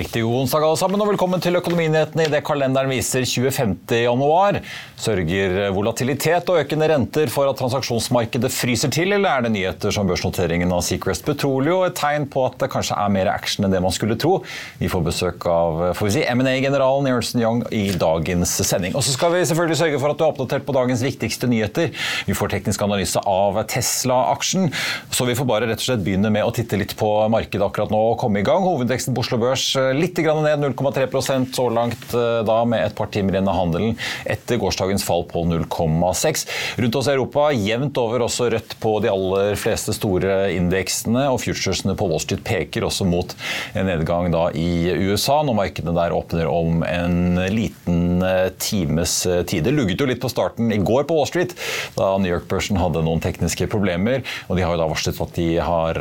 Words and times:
Riktig 0.00 0.22
god 0.24 0.46
onsdag 0.46 0.64
alle 0.64 0.78
sammen, 0.80 1.00
og 1.02 1.10
velkommen 1.10 1.42
til 1.44 1.58
Økonominyhetene 1.58 2.24
i 2.24 2.30
det 2.32 2.40
kalenderen 2.46 2.88
viser 2.88 3.26
25. 3.28 3.74
januar. 4.00 4.56
Sørger 5.00 5.72
volatilitet 5.76 6.48
og 6.48 6.60
økende 6.62 6.88
renter 6.88 7.28
for 7.32 7.50
at 7.50 7.58
transaksjonsmarkedet 7.60 8.48
fryser 8.52 8.92
til, 8.94 9.12
eller 9.12 9.28
er 9.28 9.44
det 9.44 9.50
nyheter 9.52 9.92
som 9.92 10.08
børsnoteringen 10.08 10.72
av 10.72 10.80
Secrest 10.86 11.26
Petroleum 11.26 11.84
et 11.84 11.98
tegn 12.00 12.24
på 12.32 12.46
at 12.48 12.56
det 12.62 12.70
kanskje 12.72 12.96
er 12.96 13.12
mer 13.12 13.28
action 13.32 13.66
enn 13.66 13.74
det 13.74 13.82
man 13.84 13.92
skulle 13.92 14.16
tro? 14.20 14.38
Vi 14.80 14.88
får 14.88 15.04
besøk 15.10 15.48
av 15.50 15.82
får 15.98 16.08
vi 16.08 16.14
si, 16.14 16.24
M&A-generalen 16.32 17.10
i 17.10 17.12
Ernst 17.12 17.36
Young 17.36 17.60
i 17.68 17.84
dagens 18.00 18.56
sending. 18.70 18.96
Og 18.96 19.04
så 19.04 19.12
skal 19.16 19.34
vi 19.36 19.44
selvfølgelig 19.50 19.80
sørge 19.82 20.00
for 20.00 20.14
at 20.14 20.20
du 20.20 20.24
er 20.24 20.32
oppdatert 20.32 20.64
på 20.68 20.76
dagens 20.76 21.04
viktigste 21.04 21.50
nyheter. 21.50 21.92
Vi 22.28 22.38
får 22.38 22.54
teknisk 22.56 22.86
analyse 22.88 23.20
av 23.20 23.60
Tesla-aksjen, 23.68 24.72
så 25.12 25.28
vi 25.28 25.36
får 25.36 25.50
bare 25.52 25.68
rett 25.68 25.84
og 25.84 25.90
slett 25.90 26.08
begynne 26.08 26.32
med 26.32 26.48
å 26.48 26.56
titte 26.56 26.80
litt 26.80 26.96
på 26.96 27.12
markedet 27.32 27.68
akkurat 27.68 27.92
nå 27.92 28.02
og 28.14 28.18
komme 28.24 28.40
i 28.40 28.48
gang. 28.48 28.64
Hovedveksten 28.64 29.16
på 29.16 29.26
Oslo 29.26 29.40
Børs 29.44 29.68
litt 29.96 30.18
ned, 30.20 30.60
0,3% 30.60 31.54
så 31.54 31.66
langt 31.72 32.14
eh, 32.14 32.40
da 32.46 32.58
med 32.68 32.84
et 32.84 32.96
par 32.96 33.10
timer 33.12 33.36
igjen 33.36 33.48
av 33.50 33.58
handelen 33.58 33.96
etter 34.28 34.60
gårsdagens 34.60 35.04
fall 35.06 35.24
på 35.30 35.44
0,6. 35.48 36.46
Rundt 36.80 36.98
oss 37.00 37.08
i 37.08 37.14
Europa 37.14 37.48
jevnt 37.54 37.98
over 38.00 38.24
også 38.26 38.50
rødt 38.52 38.76
på 38.82 38.94
de 39.04 39.10
aller 39.12 39.56
fleste 39.60 39.94
store 39.96 40.50
indeksene, 40.54 41.26
og 41.32 41.40
futuresene 41.42 41.96
på 41.98 42.08
Wall 42.10 42.22
Street 42.22 42.44
peker 42.46 42.86
også 42.86 43.06
mot 43.08 43.34
en 43.74 43.88
nedgang 43.88 44.30
da 44.34 44.48
i 44.56 44.90
USA, 45.10 45.40
når 45.46 45.58
markedene 45.62 45.96
der 45.96 46.16
åpner 46.16 46.50
om 46.50 46.84
en 46.86 47.40
liten 47.54 48.24
eh, 48.26 48.50
times 48.60 49.16
eh, 49.26 49.42
tid. 49.44 49.66
Det 49.66 49.74
lugget 49.76 50.02
jo 50.02 50.08
litt 50.10 50.22
på 50.22 50.32
starten 50.32 50.72
i 50.74 50.80
går 50.80 51.08
på 51.08 51.18
Wall 51.18 51.30
Street, 51.30 51.56
da 51.96 52.12
New 52.20 52.32
York-børsen 52.32 52.80
hadde 52.80 53.04
noen 53.06 53.22
tekniske 53.24 53.70
problemer, 53.72 54.24
og 54.48 54.58
de 54.58 54.66
har 54.66 54.76
jo 54.76 54.82
da 54.82 54.90
varslet 54.90 55.20
at 55.20 55.36
de 55.36 55.48
har 55.60 55.98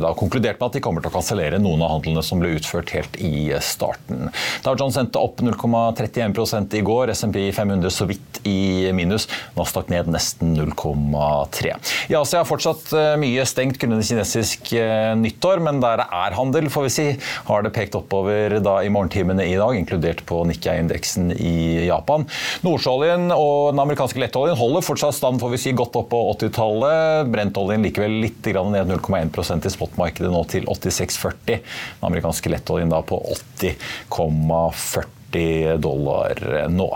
da 0.00 0.10
konkludert 0.16 0.60
med 0.60 0.68
at 0.68 0.76
de 0.76 0.82
kommer 0.84 1.02
til 1.02 1.10
å 1.10 1.14
kansellere 1.16 1.58
noen 1.62 1.82
av 1.84 1.96
handlene 1.96 2.22
som 2.24 2.40
ble 2.40 2.54
utført 2.58 2.92
helt 2.94 3.13
i 3.22 3.52
starten. 3.62 4.30
Dow 4.64 4.76
Jones 4.78 4.98
endte 5.00 5.20
opp 5.22 5.42
0,31 5.44 6.78
i 6.78 6.84
går, 6.84 7.12
SMP 7.14 7.40
500 7.54 7.92
så 7.92 8.08
vidt 8.08 8.40
i 8.48 8.92
minus, 8.96 9.28
Nasdaq 9.56 9.90
ned 9.92 10.10
nesten 10.12 10.54
0,3. 10.56 11.74
I 12.10 12.16
Asia 12.18 12.42
er 12.42 12.48
fortsatt 12.48 12.92
eh, 12.96 13.14
mye 13.20 13.44
stengt 13.48 13.78
grunnet 13.80 14.06
kinesisk 14.08 14.72
eh, 14.76 15.12
nyttår, 15.18 15.62
men 15.64 15.80
der 15.82 16.02
det 16.02 16.08
er 16.12 16.36
handel, 16.36 16.68
får 16.72 16.88
vi 16.88 16.92
si, 16.92 17.06
har 17.48 17.64
det 17.64 17.72
pekt 17.76 17.96
oppover 17.98 18.58
da 18.64 18.78
i 18.84 18.92
morgentimene 18.92 19.46
i 19.48 19.56
dag, 19.58 19.76
inkludert 19.78 20.24
på 20.28 20.42
Nikkei-indeksen 20.48 21.32
i 21.34 21.86
Japan. 21.88 22.26
Nordsjøoljen 22.66 23.30
og 23.34 23.72
den 23.72 23.82
amerikanske 23.84 24.20
lettoljen 24.20 24.58
holder 24.58 24.84
fortsatt 24.84 25.16
stand 25.16 25.40
får 25.42 25.54
vi 25.54 25.60
si, 25.62 25.74
godt 25.76 25.96
opp 26.00 26.10
på 26.12 26.20
80-tallet. 26.34 27.30
Brentoljen 27.32 27.84
likevel 27.86 28.18
litt 28.24 28.42
ned 28.44 28.90
0,1% 28.90 29.66
i 29.66 29.72
spotmarkedet 29.72 30.30
nå 30.32 30.42
til 30.50 30.66
86,40. 30.70 31.34
Den 31.54 32.08
amerikanske 32.08 32.52
lettoljen 32.52 32.92
da 32.94 33.02
på 33.02 33.18
80,40 33.58 35.76
dollar 35.82 36.68
nå. 36.70 36.92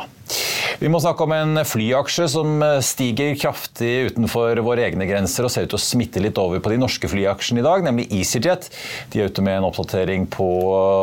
Vi 0.79 0.91
må 0.93 1.01
snakke 1.03 1.25
om 1.25 1.33
en 1.35 1.59
flyaksje 1.67 2.29
som 2.31 2.61
stiger 2.87 3.35
kraftig 3.41 4.13
utenfor 4.13 4.61
våre 4.63 4.85
egne 4.87 5.09
grenser 5.09 5.47
og 5.47 5.51
ser 5.51 5.67
ut 5.67 5.73
til 5.73 5.79
å 5.79 5.83
smitte 5.83 6.23
litt 6.23 6.39
over 6.39 6.63
på 6.63 6.71
de 6.71 6.79
norske 6.79 7.11
flyaksjene 7.11 7.63
i 7.63 7.67
dag, 7.67 7.83
nemlig 7.83 8.07
EasyJet. 8.15 8.69
De 9.11 9.19
er 9.19 9.33
ute 9.33 9.43
med 9.43 9.59
en 9.59 9.67
oppdatering 9.67 10.29
på 10.31 10.49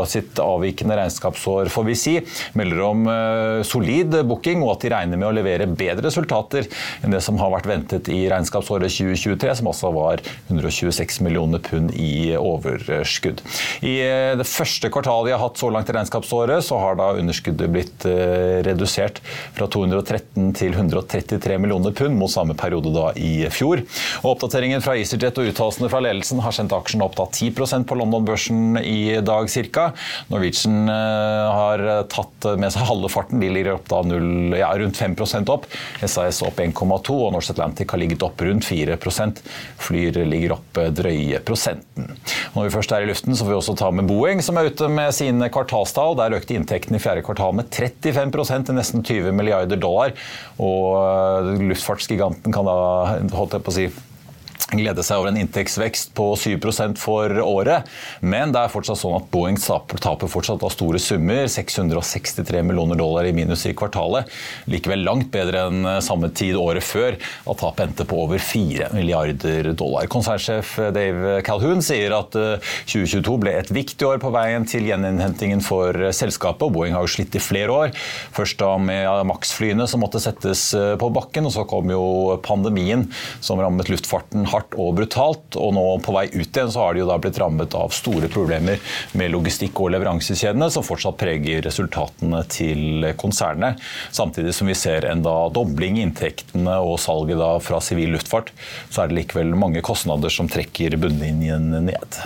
sitt 0.07 0.39
avvikende 0.39 0.95
regnskapsår, 0.99 1.71
får 1.73 1.87
vi 1.89 1.97
si. 1.99 2.15
Melder 2.55 2.83
om 2.87 3.03
eh, 3.11 3.65
solid 3.67 4.15
booking 4.29 4.63
og 4.63 4.75
at 4.75 4.85
de 4.85 4.93
regner 4.93 5.19
med 5.19 5.27
å 5.27 5.33
levere 5.35 5.67
bedre 5.67 6.07
resultater 6.07 6.69
enn 7.03 7.15
det 7.15 7.21
som 7.25 7.39
har 7.41 7.51
vært 7.53 7.69
ventet 7.69 8.09
i 8.13 8.21
regnskapsåret 8.31 8.91
2023, 8.91 9.57
som 9.59 9.71
altså 9.71 9.91
var 9.95 10.23
126 10.47 11.19
millioner 11.25 11.63
pund 11.63 11.91
i 11.99 12.35
overskudd. 12.39 13.43
I 13.83 13.97
eh, 14.05 14.31
det 14.39 14.47
første 14.47 14.91
kvartalet 14.93 15.31
de 15.31 15.35
har 15.35 15.43
hatt 15.43 15.59
så 15.59 15.71
langt 15.73 15.91
i 15.91 15.97
regnskapsåret, 15.97 16.63
så 16.65 16.79
har 16.79 16.99
da 16.99 17.11
underskuddet 17.19 17.75
blitt 17.75 18.07
eh, 18.09 18.63
redusert 19.15 19.55
fra 19.55 19.65
fra 19.65 19.71
213 19.71 20.53
til 20.55 20.73
133 20.75 21.57
millioner 21.59 21.93
pund 21.95 22.17
mot 22.17 22.31
samme 22.31 22.55
periode 22.57 22.91
da 22.93 23.11
i 23.17 23.47
fjor. 23.49 23.81
Og 24.23 24.35
Oppdateringen 24.35 24.83
fra 24.83 24.95
EasyJet 24.97 25.39
og 25.39 25.49
uttalelsene 25.49 25.89
fra 25.89 26.01
ledelsen 26.03 26.41
har 26.43 26.53
sendt 26.55 26.73
aksjen 26.75 27.03
opp 27.05 27.15
da 27.17 27.25
10% 27.25 27.85
på 27.87 27.97
London-børsen 27.97 28.79
i 28.81 29.21
dag 29.25 29.49
ca. 29.49 29.91
Norwegian 30.29 30.89
eh, 30.89 31.55
har 31.55 31.85
tatt 32.11 32.49
med 32.59 32.73
seg 32.73 32.87
halve 32.89 33.09
farten. 33.11 33.41
De 33.41 33.49
ligger 33.51 33.77
opp 33.77 33.89
da 33.89 34.01
0, 34.05 34.55
ja, 34.59 34.71
rundt 34.77 34.99
5% 34.99 35.51
opp. 35.53 35.67
SAS 36.05 36.41
opp 36.45 36.59
1,2 36.61 37.15
og 37.15 37.33
Norse 37.35 37.55
Atlantic 37.55 37.91
har 37.91 38.01
ligget 38.01 38.25
opp 38.25 38.41
rundt 38.45 38.65
4% 38.67 39.41
Flyr 39.81 40.21
ligger 40.25 40.55
opp 40.55 40.79
drøye 40.95 41.39
prosenten. 41.45 42.11
Når 42.55 42.67
vi 42.67 42.73
først 42.73 42.93
er 42.95 43.05
i 43.05 43.09
luften, 43.09 43.35
så 43.35 43.45
får 43.45 43.53
vi 43.53 43.57
også 43.57 43.75
ta 43.79 43.91
med 43.93 44.07
Boeing, 44.09 44.41
som 44.45 44.57
er 44.59 44.69
ute 44.71 44.89
med 44.91 45.13
sine 45.15 45.49
kvartalstall. 45.53 46.17
Der 46.19 46.37
økte 46.37 46.55
inntektene 46.57 46.99
i 46.99 47.03
fjerde 47.03 47.23
kvartal 47.25 47.55
med 47.57 47.69
35% 47.73 48.69
til 48.69 48.77
nesten 48.77 49.04
20 49.05 49.35
milliarder 49.35 49.79
dollar. 49.79 50.15
Og 50.57 50.97
eh, 50.99 51.63
luftfartsgiganten 51.71 52.55
kan 52.55 52.67
da 52.67 52.75
holdt 53.35 53.57
jeg 53.57 53.65
på 53.65 53.73
å 53.73 53.77
si 53.79 53.87
glede 54.75 55.03
seg 55.05 55.21
over 55.21 55.31
en 55.31 55.39
inntektsvekst 55.39 56.13
på 56.17 56.31
7% 56.39 56.99
for 56.99 57.31
året. 57.41 57.89
Men 58.25 58.53
det 58.55 58.63
er 58.63 58.73
fortsatt 58.73 58.99
sånn 58.99 59.17
at 59.17 59.27
Boeing 59.33 59.57
taper 59.59 60.29
fortsatt 60.31 60.63
av 60.65 60.73
store 60.73 60.99
summer. 61.01 61.45
663 61.51 62.63
millioner 62.65 62.99
dollar 62.99 63.27
i 63.27 63.33
minus 63.35 63.65
i 63.69 63.75
kvartalet. 63.77 64.31
Likevel 64.71 65.05
langt 65.05 65.31
bedre 65.33 65.67
enn 65.69 65.89
samme 66.03 66.31
tid 66.35 66.57
året 66.59 66.85
før, 66.85 67.17
at 67.19 67.61
tapet 67.61 67.85
endte 67.85 68.07
på 68.09 68.19
over 68.25 68.41
4 68.41 68.91
milliarder 68.95 69.71
dollar. 69.77 70.09
Konsernsjef 70.11 70.75
Dave 70.95 71.39
Calhoun 71.45 71.83
sier 71.85 72.15
at 72.17 72.35
2022 72.35 73.21
eh, 73.21 73.41
ble 73.45 73.55
et 73.59 73.71
viktig 73.73 74.07
år 74.07 74.21
på 74.23 74.33
veien 74.35 74.65
til 74.69 74.87
gjeninnhentingen 74.89 75.63
for 75.65 76.09
selskapet. 76.15 76.73
Boeing 76.73 76.97
har 76.97 77.05
jo 77.05 77.13
slitt 77.17 77.37
i 77.37 77.43
flere 77.43 77.75
år. 77.75 77.95
Først 78.35 78.59
da 78.61 78.73
med 78.81 79.07
Max-flyene 79.29 79.87
som 79.89 80.03
måtte 80.03 80.21
settes 80.23 80.67
eh, 80.77 80.95
på 80.99 81.11
bakken, 81.15 81.47
og 81.47 81.55
så 81.55 81.67
kom 81.69 81.91
jo 81.93 82.05
pandemien 82.45 83.07
som 83.43 83.61
rammet 83.61 83.91
luftfarten 83.91 84.44
hardt 84.51 84.77
og 84.79 84.95
brutalt. 84.99 85.57
Og 85.59 85.73
nå 85.77 85.85
på 86.05 86.15
vei 86.15 86.27
ut 86.33 86.45
igjen 86.45 86.71
så 86.71 86.85
har 86.85 86.95
de 86.95 87.03
jo 87.03 87.09
da 87.09 87.17
blitt 87.21 87.39
rammet 87.41 87.75
av 87.77 87.93
store 87.95 88.29
problemer 88.31 88.81
med 89.17 89.33
logistikk 89.33 89.81
og 89.83 89.93
leveransekjedene, 89.95 90.69
som 90.73 90.85
fortsatt 90.85 91.19
preger 91.21 91.63
resultatene 91.65 92.43
til 92.51 93.09
konsernet. 93.19 93.81
Samtidig 94.15 94.55
som 94.55 94.71
vi 94.71 94.77
ser 94.77 95.09
en 95.09 95.23
da 95.25 95.35
dobling 95.53 95.99
i 95.99 96.05
inntektene 96.05 96.79
og 96.83 96.97
salget 97.03 97.41
da 97.41 97.55
fra 97.63 97.81
sivil 97.83 98.15
luftfart, 98.15 98.53
så 98.89 99.03
er 99.03 99.11
det 99.11 99.21
likevel 99.21 99.55
mange 99.57 99.83
kostnader 99.85 100.33
som 100.33 100.49
trekker 100.51 100.97
bunnlinjen 101.01 101.71
ned. 101.89 102.23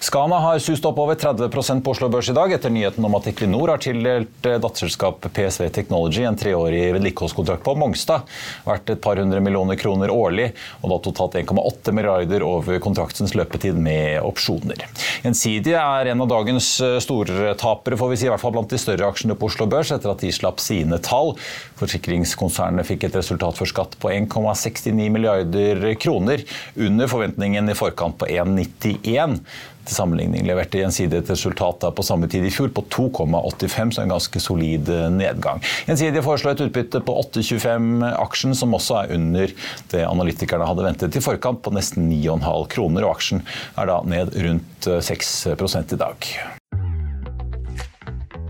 Skana 0.00 0.38
har 0.40 0.58
sust 0.58 0.84
opp 0.88 0.98
over 0.98 1.14
30% 1.14 1.82
på 1.84 1.92
Oslo 1.92 2.08
Børs 2.08 2.30
i 2.30 2.32
dag 2.32 2.52
etter 2.56 2.72
nyheten 2.72 3.04
om 3.04 3.14
at 3.18 3.26
Equinor 3.28 3.68
har 3.68 3.80
tildelt 3.84 4.46
eh, 4.48 4.56
datterselskapet 4.56 5.34
PSV 5.36 5.66
Technology 5.76 6.22
en 6.24 6.38
treårig 6.40 6.86
vedlikeholdskontrakt 6.94 7.60
på 7.66 7.74
Mongstad, 7.76 8.24
verdt 8.64 8.94
et 8.94 9.02
par 9.04 9.20
hundre 9.20 9.42
millioner 9.44 9.76
kroner 9.76 10.08
årlig, 10.08 10.46
og 10.80 10.94
da 10.94 10.98
totalt 11.04 11.36
1,8 11.42 11.92
milliarder 11.92 12.44
over 12.48 12.80
kontraktens 12.80 13.34
løpetid 13.36 13.76
med 13.76 14.22
opsjoner. 14.24 14.86
Gjensidige 15.20 15.82
er 15.84 16.08
en 16.14 16.24
av 16.24 16.30
dagens 16.32 16.70
eh, 16.80 16.96
stortapere, 17.04 18.00
får 18.00 18.12
vi 18.14 18.18
si, 18.22 18.28
i 18.30 18.32
hvert 18.32 18.40
fall 18.40 18.56
blant 18.56 18.72
de 18.72 18.80
større 18.80 19.12
aksjene 19.12 19.36
på 19.36 19.52
Oslo 19.52 19.68
Børs, 19.68 19.92
etter 19.92 20.14
at 20.14 20.24
de 20.24 20.32
slapp 20.32 20.64
sine 20.64 20.96
tall. 21.04 21.34
Forsikringskonsernet 21.82 22.88
fikk 22.88 23.04
et 23.10 23.20
resultat 23.20 23.60
for 23.60 23.68
skatt 23.68 24.00
på 24.00 24.14
1,69 24.16 25.12
milliarder 25.12 25.84
kroner, 26.00 26.48
under 26.88 27.12
forventningen 27.12 27.68
i 27.68 27.76
forkant 27.76 28.16
på 28.24 28.32
1,91. 28.32 29.42
Til 29.86 29.96
sammenligning 29.96 30.46
leverte 30.48 30.80
Gjensidige 30.80 31.22
et 31.24 31.32
resultat 31.32 31.86
på 31.96 32.04
samme 32.06 32.28
tid 32.30 32.44
i 32.46 32.52
fjor 32.52 32.70
på 32.76 32.84
2,85, 32.92 33.94
så 33.96 34.04
en 34.04 34.14
ganske 34.14 34.42
solid 34.42 34.92
eh, 34.92 35.08
nedgang. 35.14 35.64
Gjensidige 35.88 36.24
foreslår 36.26 36.56
et 36.56 36.64
utbytte 36.68 37.02
på 37.06 37.16
8,25-aksjen, 37.24 38.54
som 38.58 38.76
også 38.76 39.00
er 39.02 39.16
under 39.16 39.56
det 39.92 40.06
analytikerne 40.06 40.68
hadde 40.68 40.86
ventet 40.86 41.18
i 41.18 41.24
forkant, 41.24 41.62
på 41.64 41.74
nesten 41.74 42.10
9,5 42.12 42.70
kroner. 42.76 43.06
og 43.08 43.16
Aksjen 43.16 43.44
er 43.80 43.90
da 43.90 44.00
ned 44.06 44.36
rundt 44.36 44.90
6 45.10 45.36
eh, 45.50 45.68
i 45.80 46.00
dag. 46.00 46.32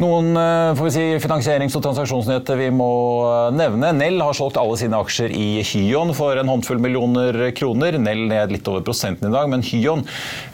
Noen 0.00 0.32
eh, 0.32 0.74
får 0.78 0.86
vi 0.86 0.90
si, 0.94 1.02
finansierings- 1.20 1.74
og 1.76 1.82
transaksjonsnyheter 1.84 2.56
vi 2.56 2.70
må 2.72 2.88
eh, 3.28 3.50
nevne. 3.52 3.90
Nell 3.92 4.22
har 4.24 4.36
solgt 4.36 4.56
alle 4.56 4.78
sine 4.80 4.96
aksjer 4.96 5.34
i 5.36 5.60
Hyon 5.60 6.14
for 6.16 6.40
en 6.40 6.48
håndfull 6.48 6.80
millioner 6.80 7.36
kroner. 7.56 7.98
Nell 8.00 8.22
ned 8.30 8.54
litt 8.54 8.70
over 8.70 8.80
prosenten 8.86 9.28
i 9.28 9.34
dag, 9.34 9.50
men 9.52 9.64
Hyon 9.66 10.06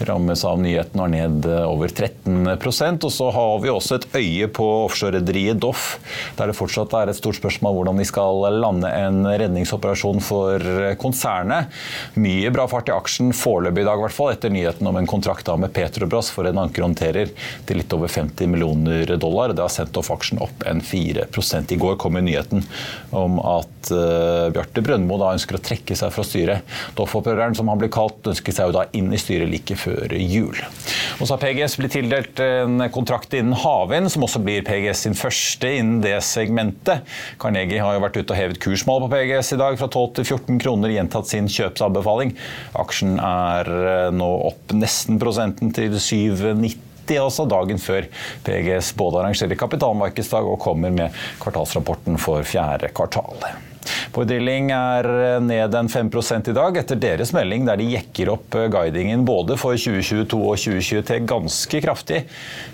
rammes 0.08 0.42
av 0.48 0.58
nyheten 0.58 0.98
og 0.98 1.06
er 1.06 1.12
ned 1.14 1.46
eh, 1.46 1.62
over 1.62 1.94
13% 1.94 3.06
Og 3.06 3.14
så 3.14 3.28
har 3.36 3.62
vi 3.62 3.70
også 3.70 4.00
et 4.00 4.08
øye 4.18 4.48
på 4.50 4.66
offshorerederiet 4.88 5.62
Doff, 5.62 6.00
der 6.40 6.50
det 6.50 6.58
fortsatt 6.58 6.98
er 6.98 7.12
et 7.12 7.20
stort 7.20 7.38
spørsmål 7.38 7.78
hvordan 7.78 8.02
de 8.02 8.08
skal 8.10 8.48
lande 8.56 8.90
en 8.90 9.22
redningsoperasjon 9.30 10.18
for 10.26 10.66
konsernet. 10.98 11.70
Mye 12.18 12.50
bra 12.50 12.66
fart 12.72 12.90
i 12.90 12.96
aksjen 12.96 13.30
foreløpig 13.36 13.84
i 13.84 13.88
dag, 13.92 14.02
i 14.02 14.08
hvert 14.08 14.18
fall, 14.18 14.34
etter 14.34 14.50
nyheten 14.50 14.90
om 14.90 14.98
en 14.98 15.06
kontrakt 15.06 15.46
med 15.54 15.70
Petrobras 15.70 16.32
for 16.34 16.50
en 16.50 16.64
ankerhåndterer 16.64 17.30
til 17.68 17.78
litt 17.78 17.94
over 17.94 18.10
50 18.10 18.50
millioner 18.50 19.14
dollar 19.14 19.35
dollar. 19.36 19.54
Det 19.54 19.62
har 19.62 19.72
sendt 19.72 19.96
off 19.96 20.10
aksjen 20.10 20.40
opp 20.40 20.64
en 20.66 20.80
4 20.80 21.26
I 21.70 21.76
går 21.76 21.96
kom 21.96 22.14
nyheten 22.16 22.64
om 23.10 23.38
at 23.40 23.90
uh, 23.92 24.48
Bjarte 24.52 24.82
Brøndmo 24.82 25.18
ønsker 25.26 25.58
å 25.58 25.62
trekke 25.62 25.96
seg 25.96 26.12
fra 26.12 26.24
styret. 26.24 26.76
Doff-opprøreren, 26.96 27.54
som 27.54 27.68
han 27.68 27.78
blir 27.78 27.90
kalt, 27.92 28.26
ønsker 28.26 28.52
seg 28.52 28.70
jo 28.70 28.76
da 28.76 28.86
inn 28.96 29.12
i 29.12 29.20
styret 29.20 29.50
like 29.50 29.76
før 29.76 30.12
jul. 30.16 30.56
Og 31.18 31.26
så 31.26 31.34
har 31.34 31.42
PGS 31.42 31.76
blitt 31.80 31.94
tildelt 31.96 32.40
en 32.40 32.86
kontrakt 32.92 33.34
innen 33.36 33.56
havvind, 33.56 34.10
som 34.12 34.24
også 34.26 34.42
blir 34.44 34.64
PGS 34.66 35.06
sin 35.06 35.18
første 35.18 35.70
innen 35.78 36.00
det 36.04 36.16
segmentet. 36.24 37.04
Carnegie 37.42 37.82
har 37.82 37.96
jo 37.96 38.04
vært 38.04 38.20
ute 38.20 38.32
og 38.32 38.38
hevet 38.38 38.62
kursmål 38.62 39.06
på 39.06 39.12
PGS 39.16 39.54
i 39.56 39.60
dag 39.60 39.78
fra 39.80 39.90
12 39.90 40.08
til 40.20 40.28
14 40.28 40.62
kroner, 40.62 40.94
gjentatt 40.94 41.30
sin 41.30 41.50
kjøpsanbefaling. 41.52 42.34
Aksjen 42.78 43.16
er 43.20 43.72
eh, 43.76 44.10
nå 44.14 44.30
opp 44.50 44.76
nesten 44.76 45.20
prosenten 45.22 45.72
til 45.76 45.96
7,90 46.00 46.85
midt 47.06 47.22
også 47.22 47.46
dagen 47.46 47.78
før 47.78 48.06
PGS 48.46 48.92
både 48.96 49.22
arrangerer 49.22 49.58
kapitalmarkedsdag 49.58 50.46
og 50.46 50.58
kommer 50.62 50.90
med 50.90 51.14
kvartalsrapporten 51.42 52.18
for 52.18 52.42
fjerde 52.42 52.90
kvartal. 52.94 53.65
Bård 54.14 54.30
Drilling 54.30 54.70
er 54.74 55.08
ned 55.44 55.74
en 55.76 55.90
5 55.92 56.10
i 56.50 56.54
dag, 56.56 56.78
etter 56.80 56.98
deres 57.00 57.32
melding 57.36 57.66
der 57.68 57.80
de 57.80 57.90
jekker 57.92 58.30
opp 58.32 58.56
guidingen 58.72 59.24
både 59.26 59.58
for 59.60 59.76
2022 59.76 60.38
og 60.40 60.56
2023 60.60 61.20
ganske 61.28 61.80
kraftig. 61.84 62.22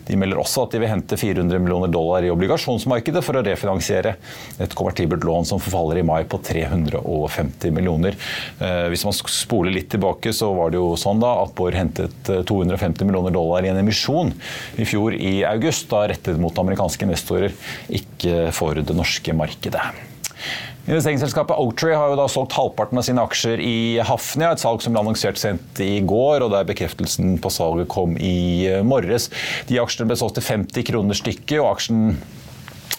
De 0.06 0.18
melder 0.18 0.40
også 0.42 0.66
at 0.66 0.74
de 0.74 0.82
vil 0.82 0.90
hente 0.90 1.18
400 1.18 1.62
millioner 1.62 1.90
dollar 1.92 2.24
i 2.26 2.30
obligasjonsmarkedet 2.32 3.22
for 3.24 3.38
å 3.38 3.44
refinansiere 3.46 4.16
et 4.62 4.76
konvertibelt 4.78 5.24
lån 5.26 5.48
som 5.48 5.62
forfaller 5.62 6.00
i 6.00 6.06
mai 6.06 6.22
på 6.28 6.40
350 6.42 7.74
millioner. 7.74 8.18
Eh, 8.58 8.86
hvis 8.92 9.06
man 9.06 9.16
spoler 9.16 9.74
litt 9.74 9.90
tilbake, 9.92 10.34
så 10.36 10.52
var 10.56 10.72
det 10.72 10.80
jo 10.80 10.92
sånn 11.00 11.22
da 11.22 11.34
at 11.42 11.54
Bård 11.58 11.76
hentet 11.78 12.32
250 12.48 13.08
millioner 13.08 13.34
dollar 13.34 13.64
i 13.64 13.72
en 13.72 13.80
emisjon 13.82 14.32
i 14.80 14.86
fjor 14.88 15.16
i 15.16 15.42
august, 15.48 15.88
da 15.92 16.06
rettet 16.10 16.40
mot 16.40 16.58
amerikanske 16.58 17.06
investorer, 17.06 17.54
ikke 17.92 18.48
for 18.56 18.78
det 18.80 18.96
norske 18.96 19.34
markedet. 19.36 19.84
Investeringsselskapet 20.82 21.54
Oaktree 21.62 21.94
har 21.94 22.10
jo 22.10 22.16
da 22.18 22.24
solgt 22.26 22.56
halvparten 22.58 22.98
av 22.98 23.04
sine 23.06 23.22
aksjer 23.22 23.60
i 23.62 23.76
Hafnia, 24.02 24.50
et 24.50 24.62
salg 24.62 24.82
som 24.82 24.94
ble 24.94 25.04
annonsert 25.04 25.38
sent 25.38 25.78
i 25.78 26.00
går, 26.02 26.42
og 26.42 26.50
der 26.50 26.66
bekreftelsen 26.66 27.36
på 27.42 27.52
salget 27.54 27.86
kom 27.92 28.16
i 28.18 28.66
morges. 28.82 29.28
De 29.68 29.78
aksjene 29.78 30.10
ble 30.10 30.18
solgt 30.18 30.40
til 30.40 30.48
50 30.48 30.88
kroner 30.90 31.18
stykket, 31.18 31.60
og 31.60 31.76
aksjen 31.76 32.16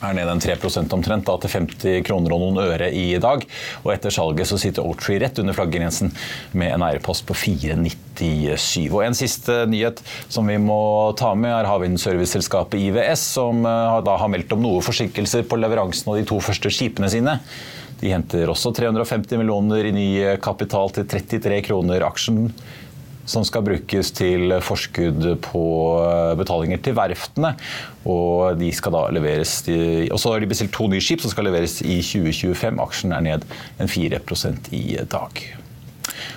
er 0.03 0.15
ned 0.17 0.29
en 0.29 0.41
3% 0.43 0.93
omtrent, 0.95 1.25
da, 1.27 1.35
til 1.39 1.53
50 1.53 2.03
kroner 2.07 2.35
og 2.35 2.41
noen 2.43 2.61
øre 2.63 2.89
i 2.91 3.15
dag. 3.21 3.45
Og 3.83 3.91
etter 3.93 4.13
salget 4.13 4.49
så 4.49 4.59
sitter 4.61 4.85
Oaktree 4.85 5.21
rett 5.23 5.39
under 5.41 5.55
flaggegrensen 5.57 6.11
med 6.57 6.73
en 6.75 6.85
eierpost 6.87 7.25
på 7.29 7.37
4,97. 7.37 8.89
Og 8.91 9.03
En 9.03 9.17
siste 9.17 9.63
nyhet 9.69 10.03
som 10.27 10.47
vi 10.49 10.59
må 10.61 11.13
ta 11.19 11.33
med, 11.35 11.53
er 11.53 11.69
havvindserviceselskapet 11.69 12.81
IVS, 12.89 13.27
som 13.37 13.63
eh, 13.67 13.99
da 14.05 14.17
har 14.19 14.31
meldt 14.31 14.53
om 14.55 14.63
noe 14.63 14.83
forsinkelser 14.85 15.47
på 15.47 15.59
leveransen 15.61 16.11
av 16.11 16.19
de 16.19 16.27
to 16.29 16.39
første 16.43 16.71
skipene 16.73 17.11
sine. 17.11 17.39
De 18.03 18.11
henter 18.11 18.49
også 18.51 18.73
350 18.75 19.39
millioner 19.39 19.87
i 19.87 19.95
ny 19.95 20.07
kapital 20.43 20.91
til 20.91 21.07
33 21.07 21.61
kroner 21.69 22.03
aksjen 22.03 22.49
som 23.29 23.45
skal 23.47 23.63
brukes 23.65 24.11
til 24.15 24.55
forskudd 24.63 25.27
på 25.45 25.65
eh, 26.03 26.35
betalinger 26.39 26.83
til 26.83 26.97
verftene. 26.97 27.55
Og 28.09 28.59
de 28.59 28.71
skal 28.75 28.95
da 28.95 29.07
leveres 29.15 29.61
til, 29.67 30.09
og 30.11 30.19
så 30.19 30.33
har 30.33 30.43
de 30.43 30.51
bestilt 30.51 30.75
to 30.75 30.89
nye 30.91 31.03
skip 31.03 31.23
som 31.23 31.31
skal 31.31 31.47
leveres 31.47 31.79
i 31.81 32.01
2025. 32.03 32.81
Aksjen 32.83 33.15
er 33.15 33.27
ned 33.31 33.49
en 33.79 33.91
4% 33.91 34.73
i 34.75 34.85
dag. 35.07 35.45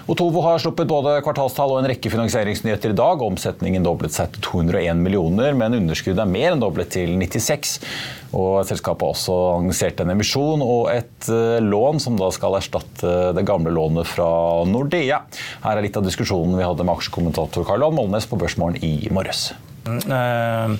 Otovo 0.07 0.43
har 0.45 0.61
sluppet 0.63 0.89
både 0.89 1.17
kvartalstall 1.27 1.73
og 1.75 1.81
en 1.81 1.89
rekke 1.91 2.11
finansieringsnyheter 2.13 2.93
i 2.93 2.97
dag. 2.99 3.23
Omsetningen 3.27 3.87
doblet 3.87 4.15
seg 4.15 4.31
til 4.35 4.45
201 4.47 5.01
millioner, 5.03 5.57
men 5.59 5.75
underskuddet 5.81 6.23
er 6.23 6.31
mer 6.31 6.55
enn 6.55 6.63
doblet 6.63 6.93
til 6.95 7.17
96. 7.19 7.75
Og 8.37 8.61
Selskapet 8.69 9.03
har 9.03 9.17
også 9.17 9.37
annonsert 9.57 10.03
en 10.03 10.15
emisjon 10.15 10.63
og 10.63 10.93
et 10.95 11.31
eh, 11.33 11.59
lån 11.65 12.01
som 12.03 12.19
da 12.21 12.31
skal 12.35 12.59
erstatte 12.61 13.17
det 13.37 13.47
gamle 13.49 13.75
lånet 13.75 14.09
fra 14.11 14.29
Nordea. 14.69 15.25
Her 15.67 15.75
er 15.75 15.87
litt 15.87 15.99
av 15.99 16.07
diskusjonen 16.07 16.59
vi 16.59 16.67
hadde 16.67 16.87
med 16.87 16.95
aksjekommentator 16.99 17.67
Karl 17.67 17.87
Johan 17.87 17.99
Molnes 17.99 18.31
på 18.31 18.39
Børsmorgen 18.41 18.83
i 18.87 19.11
morges. 19.15 19.51
Uh 19.87 20.79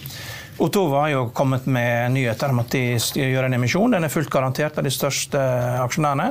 Otova 0.59 1.01
har 1.01 1.09
jo 1.13 1.23
kommet 1.37 1.67
med 1.67 2.13
nyheter 2.15 2.53
om 2.53 2.63
at 2.63 2.73
de 2.73 2.97
gjør 2.97 3.49
en 3.49 3.57
emisjon. 3.59 3.93
Den 3.93 4.07
er 4.07 4.13
fullt 4.13 4.31
garantert 4.33 4.79
av 4.81 4.87
de 4.87 4.93
største 4.95 5.41
aksjonærene. 5.83 6.31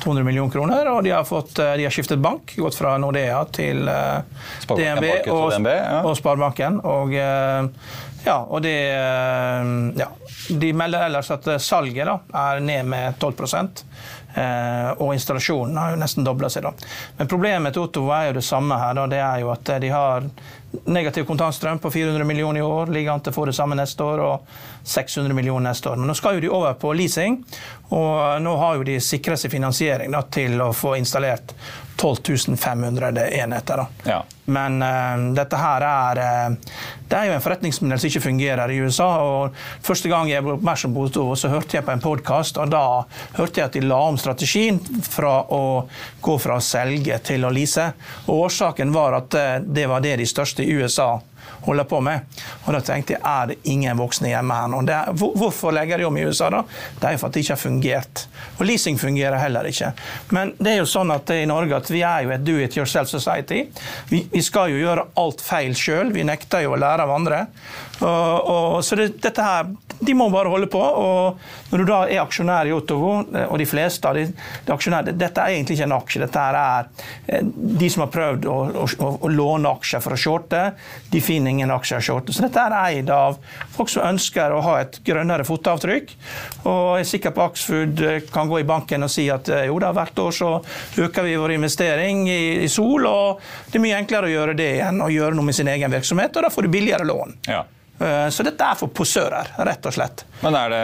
200 0.00 0.24
millioner 0.24 0.52
kroner. 0.54 0.90
Og 0.94 1.02
de 1.04 1.12
har, 1.12 1.26
fått, 1.28 1.58
de 1.60 1.84
har 1.84 1.92
skiftet 1.92 2.22
bank, 2.22 2.56
gått 2.56 2.78
fra 2.78 2.96
Nordea 3.02 3.42
til 3.52 3.84
DNB 3.84 5.28
og, 5.28 5.50
DNB, 5.52 5.70
ja. 5.74 6.00
og 6.08 6.16
Sparebanken. 6.16 6.80
Og, 6.88 7.12
ja, 8.26 8.38
og 8.40 8.64
det 8.64 8.78
ja, 10.00 10.08
De 10.48 10.72
melder 10.74 11.06
ellers 11.06 11.30
at 11.34 11.46
salget 11.62 12.08
da, 12.08 12.16
er 12.46 12.64
ned 12.64 12.88
med 12.88 13.20
12 13.20 13.36
Eh, 13.36 14.15
og 14.36 15.14
installasjonen 15.14 15.78
har 15.80 15.94
jo 15.94 16.00
nesten 16.00 16.26
dobla 16.26 16.50
seg. 16.52 16.66
da. 16.66 16.72
Men 17.16 17.30
problemet 17.30 17.72
til 17.72 17.86
Otto 17.86 18.02
er 18.12 18.28
jo 18.28 18.36
det 18.36 18.44
samme 18.44 18.76
her. 18.80 18.94
Da. 18.98 19.06
Det 19.08 19.20
er 19.22 19.42
jo 19.42 19.52
at 19.54 19.70
de 19.80 19.92
har 19.92 20.28
negativ 20.84 21.24
kontantstrøm 21.24 21.78
på 21.78 21.90
400 21.90 22.24
millioner 22.24 22.60
i 22.60 22.62
år. 22.62 22.92
Ligger 22.92 23.12
an 23.12 23.24
til 23.24 23.32
å 23.32 23.36
få 23.36 23.46
det 23.48 23.56
samme 23.56 23.78
neste 23.78 24.04
år, 24.04 24.20
og 24.20 24.84
600 24.84 25.34
millioner 25.34 25.70
neste 25.70 25.90
år. 25.90 25.96
Men 25.96 26.10
nå 26.10 26.16
skal 26.18 26.36
jo 26.36 26.44
de 26.44 26.52
over 26.52 26.76
på 26.80 26.92
leasing, 26.96 27.40
og 27.88 28.42
nå 28.42 28.56
har 28.60 28.76
jo 28.76 28.86
de 28.86 29.00
sikra 29.00 29.38
seg 29.40 29.54
finansiering 29.54 30.12
da, 30.12 30.22
til 30.22 30.60
å 30.62 30.72
få 30.76 30.96
installert 31.00 31.54
12 31.96 32.56
500 32.56 33.28
enheter. 33.28 33.84
Ja. 34.04 34.24
Men 34.44 34.82
uh, 34.82 35.34
dette 35.34 35.58
her 35.58 35.82
er 35.82 36.20
uh, 36.20 36.74
Det 37.08 37.18
er 37.18 37.28
jo 37.28 37.36
en 37.36 37.42
forretningsmodell 37.42 37.98
som 37.98 38.10
ikke 38.10 38.24
fungerer 38.24 38.70
i 38.70 38.78
USA. 38.82 39.08
og 39.22 39.56
Første 39.86 40.10
gang 40.12 40.30
jeg 40.30 40.44
ble 40.44 40.56
oppmerksom 40.56 40.94
på 40.94 41.06
det, 41.08 41.24
så 41.40 41.50
hørte 41.50 41.78
jeg 41.78 41.86
på 41.86 41.94
en 41.94 42.02
podkast, 42.02 42.58
og 42.62 42.70
da 42.70 42.84
hørte 43.38 43.60
jeg 43.60 43.70
at 43.70 43.78
de 43.78 43.84
la 43.86 44.00
om 44.10 44.18
strategien 44.20 44.80
fra 45.06 45.38
å 45.50 45.62
gå 46.22 46.38
fra 46.42 46.58
å 46.58 46.64
selge 46.64 47.18
til 47.26 47.46
å 47.46 47.54
lease. 47.54 47.88
Og 48.26 48.46
årsaken 48.48 48.94
var 48.94 49.20
at 49.22 49.38
uh, 49.38 49.56
det 49.62 49.88
var 49.90 50.04
det 50.04 50.18
de 50.22 50.28
største 50.28 50.66
i 50.66 50.76
USA 50.76 51.16
holder 51.66 51.84
på 51.88 52.00
med. 52.00 52.20
Og 52.64 52.72
Da 52.76 52.80
tenkte 52.84 53.16
jeg 53.16 53.22
er 53.22 53.50
det 53.50 53.58
ingen 53.64 53.98
voksne 53.98 54.30
hjemme 54.30 54.54
her 54.54 54.70
nå. 54.70 54.82
Er, 54.86 55.12
hvorfor 55.16 55.74
legger 55.74 55.98
de 55.98 56.08
om 56.08 56.16
i 56.16 56.26
USA? 56.26 56.50
da? 56.50 56.62
Det 57.00 57.08
er 57.08 57.16
jo 57.16 57.22
for 57.22 57.28
at 57.28 57.36
det 57.36 57.44
ikke 57.44 57.54
har 57.54 57.62
fungert. 57.62 58.26
Og 58.58 58.66
leasing 58.68 59.00
fungerer 59.00 59.38
heller 59.40 59.68
ikke. 59.70 59.92
Men 60.36 60.54
det 60.58 60.74
er 60.74 60.80
jo 60.82 60.90
sånn 60.90 61.12
at 61.14 61.30
i 61.34 61.44
Norge 61.48 61.80
at 61.80 61.90
vi 61.90 62.02
er 62.06 62.26
jo 62.26 62.34
et 62.34 62.46
do 62.46 62.58
it 62.62 62.76
yourself 62.78 63.10
society. 63.10 63.64
Vi, 64.10 64.26
vi 64.32 64.44
skal 64.44 64.72
jo 64.72 64.82
gjøre 64.82 65.08
alt 65.22 65.42
feil 65.44 65.74
sjøl. 65.76 66.12
Vi 66.14 66.26
nekter 66.26 66.66
jo 66.66 66.76
å 66.76 66.80
lære 66.80 67.06
av 67.06 67.14
andre. 67.16 67.42
Og, 68.00 68.50
og, 68.52 68.84
så 68.84 68.98
det, 68.98 69.14
dette 69.24 69.42
her 69.42 69.68
de 69.96 70.14
må 70.16 70.28
bare 70.32 70.50
holde 70.52 70.68
på. 70.70 70.80
og 70.80 71.65
Når 71.76 71.84
du 71.84 71.90
da 71.90 71.98
er 72.08 72.22
aksjonær 72.22 72.68
i 72.70 72.72
Otovo, 72.72 73.10
eh, 73.36 73.44
og 73.44 73.58
de 73.60 73.66
fleste 73.68 74.08
av 74.08 74.16
de, 74.16 74.24
de 74.64 74.72
aksjonærer 74.72 75.16
Dette 75.20 75.42
er 75.42 75.56
egentlig 75.56 75.76
ikke 75.76 75.88
en 75.90 75.96
aksje. 75.98 76.22
Dette 76.22 76.44
er 76.48 76.86
eh, 77.28 77.50
de 77.82 77.90
som 77.92 78.06
har 78.06 78.12
prøvd 78.14 78.48
å, 78.48 78.56
å, 78.80 79.10
å 79.28 79.30
låne 79.32 79.72
aksjer 79.76 80.00
for 80.04 80.16
å 80.16 80.20
shorte. 80.20 80.62
De 81.12 81.20
finner 81.20 81.52
ingen 81.52 81.74
aksjer 81.74 82.00
å 82.00 82.06
shorte. 82.06 82.32
Så 82.32 82.46
dette 82.46 82.64
er 82.64 82.78
eid 82.78 83.12
av 83.12 83.36
folk 83.76 83.92
som 83.92 84.06
ønsker 84.08 84.56
å 84.56 84.62
ha 84.64 84.78
et 84.86 84.98
grønnere 85.04 85.44
fotavtrykk. 85.44 86.16
Og 86.64 86.96
jeg 86.96 87.04
er 87.04 87.10
sikker 87.12 87.36
på 87.36 87.44
Axfood 87.50 88.04
eh, 88.06 88.18
kan 88.32 88.48
gå 88.48 88.62
i 88.62 88.68
banken 88.68 89.04
og 89.04 89.12
si 89.12 89.28
at 89.32 89.52
jo 89.68 89.76
da, 89.82 89.92
hvert 89.96 90.24
år 90.24 90.32
så 90.32 90.50
øker 91.04 91.28
vi 91.28 91.36
vår 91.36 91.58
investering 91.58 92.24
i, 92.32 92.42
i 92.64 92.72
sol, 92.72 93.04
og 93.04 93.44
det 93.68 93.76
er 93.76 93.84
mye 93.84 94.00
enklere 94.00 94.30
å 94.30 94.32
gjøre 94.32 94.56
det 94.56 94.72
enn 94.86 95.04
å 95.04 95.12
gjøre 95.12 95.36
noe 95.36 95.50
med 95.50 95.56
sin 95.60 95.68
egen 95.68 95.92
virksomhet, 95.92 96.32
og 96.36 96.46
da 96.46 96.52
får 96.52 96.66
du 96.66 96.72
billigere 96.72 97.06
lån. 97.06 97.36
Ja. 97.50 97.66
Eh, 97.98 98.28
så 98.28 98.42
dette 98.44 98.64
er 98.64 98.76
for 98.76 98.92
posører, 98.92 99.54
rett 99.64 99.86
og 99.88 99.94
slett. 99.94 100.24
Men 100.42 100.56
er 100.58 100.72
det, 100.72 100.80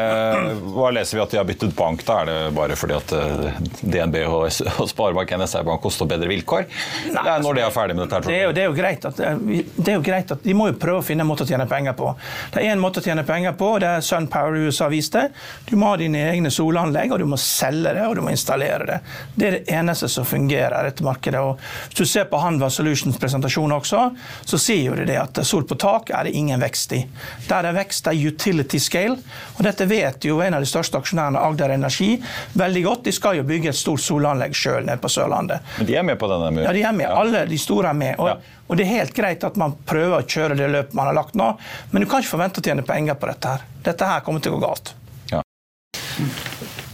Hva 0.72 0.88
leser 0.96 1.18
vi 1.18 1.22
at 1.22 1.34
de 1.34 1.36
har 1.36 1.44
byttet 1.44 1.74
bank? 1.76 2.04
da? 2.08 2.22
Er 2.22 2.30
det 2.30 2.36
bare 2.56 2.76
fordi 2.78 2.96
at 2.96 3.12
eh, 3.12 3.58
DNB 3.82 4.16
og, 4.24 4.46
Sparebank 4.92 5.34
NSR 5.36 5.66
Bank 5.68 5.82
koster 5.84 6.08
bedre 6.08 6.30
vilkår? 6.30 6.64
Nei, 7.12 7.24
det 7.26 7.34
er 7.34 7.44
når 7.44 7.58
de 7.58 7.64
er 7.66 7.74
ferdig 7.74 7.96
med 7.98 8.06
dette? 8.06 8.22
Det 8.30 8.38
er, 8.38 8.46
jo, 8.46 8.54
det, 8.56 8.64
er 8.64 8.70
jo 8.70 9.10
at, 9.10 9.20
eh, 9.20 9.42
det 9.76 9.92
er 9.92 9.98
jo 9.98 10.04
greit 10.06 10.32
at 10.32 10.46
De 10.46 10.56
må 10.56 10.70
jo 10.70 10.78
prøve 10.80 11.02
å 11.02 11.04
finne 11.04 11.26
en 11.26 11.28
måte 11.28 11.44
å 11.44 11.50
tjene 11.50 11.68
penger 11.68 11.96
på. 11.98 12.14
Det 12.54 12.62
er 12.62 12.72
én 12.72 12.80
måte 12.80 13.02
å 13.02 13.04
tjene 13.04 13.26
penger 13.28 13.58
på, 13.60 13.74
og 13.76 13.84
det 13.84 13.92
er 13.92 14.06
SunPower 14.08 14.56
i 14.56 14.64
USA 14.70 14.88
viste. 14.92 15.26
Du 15.68 15.76
må 15.76 15.92
ha 15.92 16.00
dine 16.00 16.24
egne 16.30 16.52
solanlegg, 16.54 17.12
og 17.12 17.20
du 17.20 17.28
må 17.28 17.40
selge 17.40 17.92
det 17.92 18.06
og 18.08 18.16
du 18.16 18.24
må 18.24 18.32
installere 18.32 18.88
det. 18.88 18.98
Det 19.36 19.48
er 19.48 19.58
det 19.58 19.76
eneste 19.76 20.08
som 20.08 20.24
fungerer 20.28 20.78
i 20.80 20.88
dette 20.88 21.04
markedet. 21.04 21.44
Og 21.44 21.60
hvis 21.60 22.00
du 22.00 22.08
ser 22.08 22.30
på 22.30 22.40
Hanva 22.40 22.72
Solutions 22.72 23.20
presentasjon 23.20 23.76
også, 23.76 24.08
så 24.48 24.60
sier 24.60 24.88
jo 24.88 24.96
de 24.96 25.06
det 25.12 25.20
at 25.20 25.44
sol 25.46 25.68
på 25.68 25.76
tak 25.80 26.14
er 26.16 26.28
det 26.28 26.36
ingen 26.40 26.60
vekst 26.62 26.96
i. 26.96 27.01
Der 27.48 27.68
er 27.68 27.76
vekst 27.76 28.08
er 28.10 28.18
utility 28.18 28.80
scale. 28.82 29.18
Og 29.56 29.64
dette 29.66 29.86
vet 29.90 30.24
jo 30.26 30.40
en 30.44 30.56
av 30.56 30.64
de 30.64 30.68
største 30.68 31.00
aksjonærene, 31.00 31.40
Agder 31.42 31.74
Energi, 31.74 32.14
veldig 32.58 32.84
godt. 32.86 33.04
De 33.08 33.14
skal 33.16 33.40
jo 33.40 33.46
bygge 33.48 33.72
et 33.72 33.78
stort 33.78 34.04
solanlegg 34.04 34.56
sjøl 34.56 34.86
nede 34.86 35.00
på 35.02 35.10
Sørlandet. 35.12 35.64
Men 35.78 35.90
de 35.90 35.98
er 35.98 36.06
med 36.06 36.20
på 36.20 36.30
denne? 36.30 36.66
Ja, 36.66 36.74
de 36.76 36.86
er 36.86 36.96
med. 36.96 37.08
Ja. 37.08 37.18
Alle 37.20 37.44
de 37.50 37.58
store 37.60 37.92
er 37.92 37.98
med. 37.98 38.14
Og, 38.18 38.32
ja. 38.32 38.62
og, 38.68 38.78
det 38.78 38.86
er 38.86 38.94
helt 38.98 39.16
greit 39.16 39.44
at 39.48 39.60
man 39.60 39.76
prøver 39.88 40.20
å 40.20 40.24
kjøre 40.26 40.58
det 40.58 40.70
løpet 40.72 40.96
man 40.98 41.10
har 41.10 41.18
lagt 41.18 41.38
nå, 41.38 41.52
men 41.92 42.04
du 42.04 42.08
kan 42.08 42.22
ikke 42.22 42.36
forvente 42.36 42.62
å 42.62 42.66
tjene 42.66 42.86
penger 42.86 43.18
på 43.18 43.30
dette 43.30 43.56
her. 43.56 43.68
Dette 43.90 44.14
her 44.14 44.24
kommer 44.26 44.44
til 44.44 44.54
å 44.54 44.58
gå 44.60 44.66
galt. 44.66 44.96
Ja. 45.32 45.44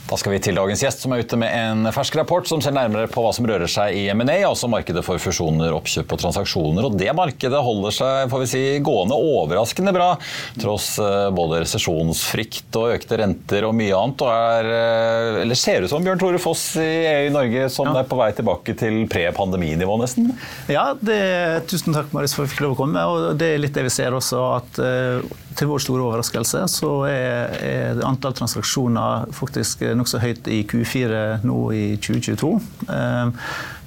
Da 0.08 0.16
skal 0.16 0.32
vi 0.32 0.38
til 0.40 0.56
dagens 0.56 0.80
gjest, 0.80 1.02
som 1.04 1.12
er 1.12 1.20
ute 1.20 1.36
med 1.36 1.52
en 1.52 1.90
fersk 1.92 2.14
rapport 2.16 2.46
som 2.48 2.62
ser 2.64 2.72
nærmere 2.72 3.10
på 3.12 3.20
hva 3.20 3.28
som 3.36 3.44
rører 3.48 3.68
seg 3.68 3.92
i 3.92 4.06
M&A, 4.08 4.38
altså 4.48 4.70
markedet 4.72 5.02
for 5.04 5.20
fusjoner, 5.20 5.74
oppkjøp 5.76 6.14
og 6.14 6.22
transaksjoner. 6.22 6.86
Og 6.88 6.94
det 6.96 7.10
markedet 7.16 7.60
holder 7.66 7.92
seg 7.92 8.30
får 8.32 8.40
vi 8.40 8.46
si, 8.48 8.62
gående 8.84 9.18
overraskende 9.18 9.92
bra, 9.92 10.14
tross 10.56 10.94
eh, 11.04 11.28
både 11.36 11.60
resesjonsfrykt 11.64 12.78
og 12.80 12.94
økte 12.94 13.18
renter 13.20 13.66
og 13.68 13.74
mye 13.76 13.98
annet. 13.98 14.24
Og 14.24 14.32
er, 14.32 14.70
eh, 14.78 15.42
eller 15.42 15.60
ser 15.60 15.84
ut 15.84 15.92
som 15.92 16.06
Bjørn 16.06 16.22
Tore 16.22 16.40
Foss 16.40 16.64
i 16.80 16.88
EU 17.10 17.28
Norge 17.34 17.68
som 17.74 17.90
ja. 17.90 17.98
er 18.00 18.08
på 18.08 18.16
vei 18.22 18.30
tilbake 18.38 18.78
til 18.80 19.02
pre-pandeminivå, 19.12 19.98
nesten? 20.00 20.32
Ja, 20.72 20.94
det, 20.96 21.20
tusen 21.68 21.92
takk 21.92 22.16
Marius 22.16 22.32
for 22.38 22.46
at 22.46 22.48
vi 22.48 22.56
fikk 22.56 22.64
lov 22.64 22.78
å 22.78 22.80
komme. 22.80 23.04
og 23.04 23.36
Det 23.36 23.52
er 23.52 23.60
litt 23.60 23.76
det 23.76 23.84
vi 23.90 23.92
ser 23.92 24.16
også, 24.16 24.40
at 24.56 24.80
uh, 24.80 25.36
til 25.58 25.68
vår 25.68 25.82
store 25.82 26.04
overraskelse 26.06 26.64
så 26.70 26.92
er, 27.10 27.54
er 27.60 28.02
antall 28.06 28.36
transaksjoner 28.38 29.28
faktisk 29.36 29.82
nokså 29.98 30.20
høyt 30.22 30.48
i 30.50 30.62
Q4 30.68 31.22
nå 31.46 31.58
i 31.74 31.84
2022. 32.00 32.52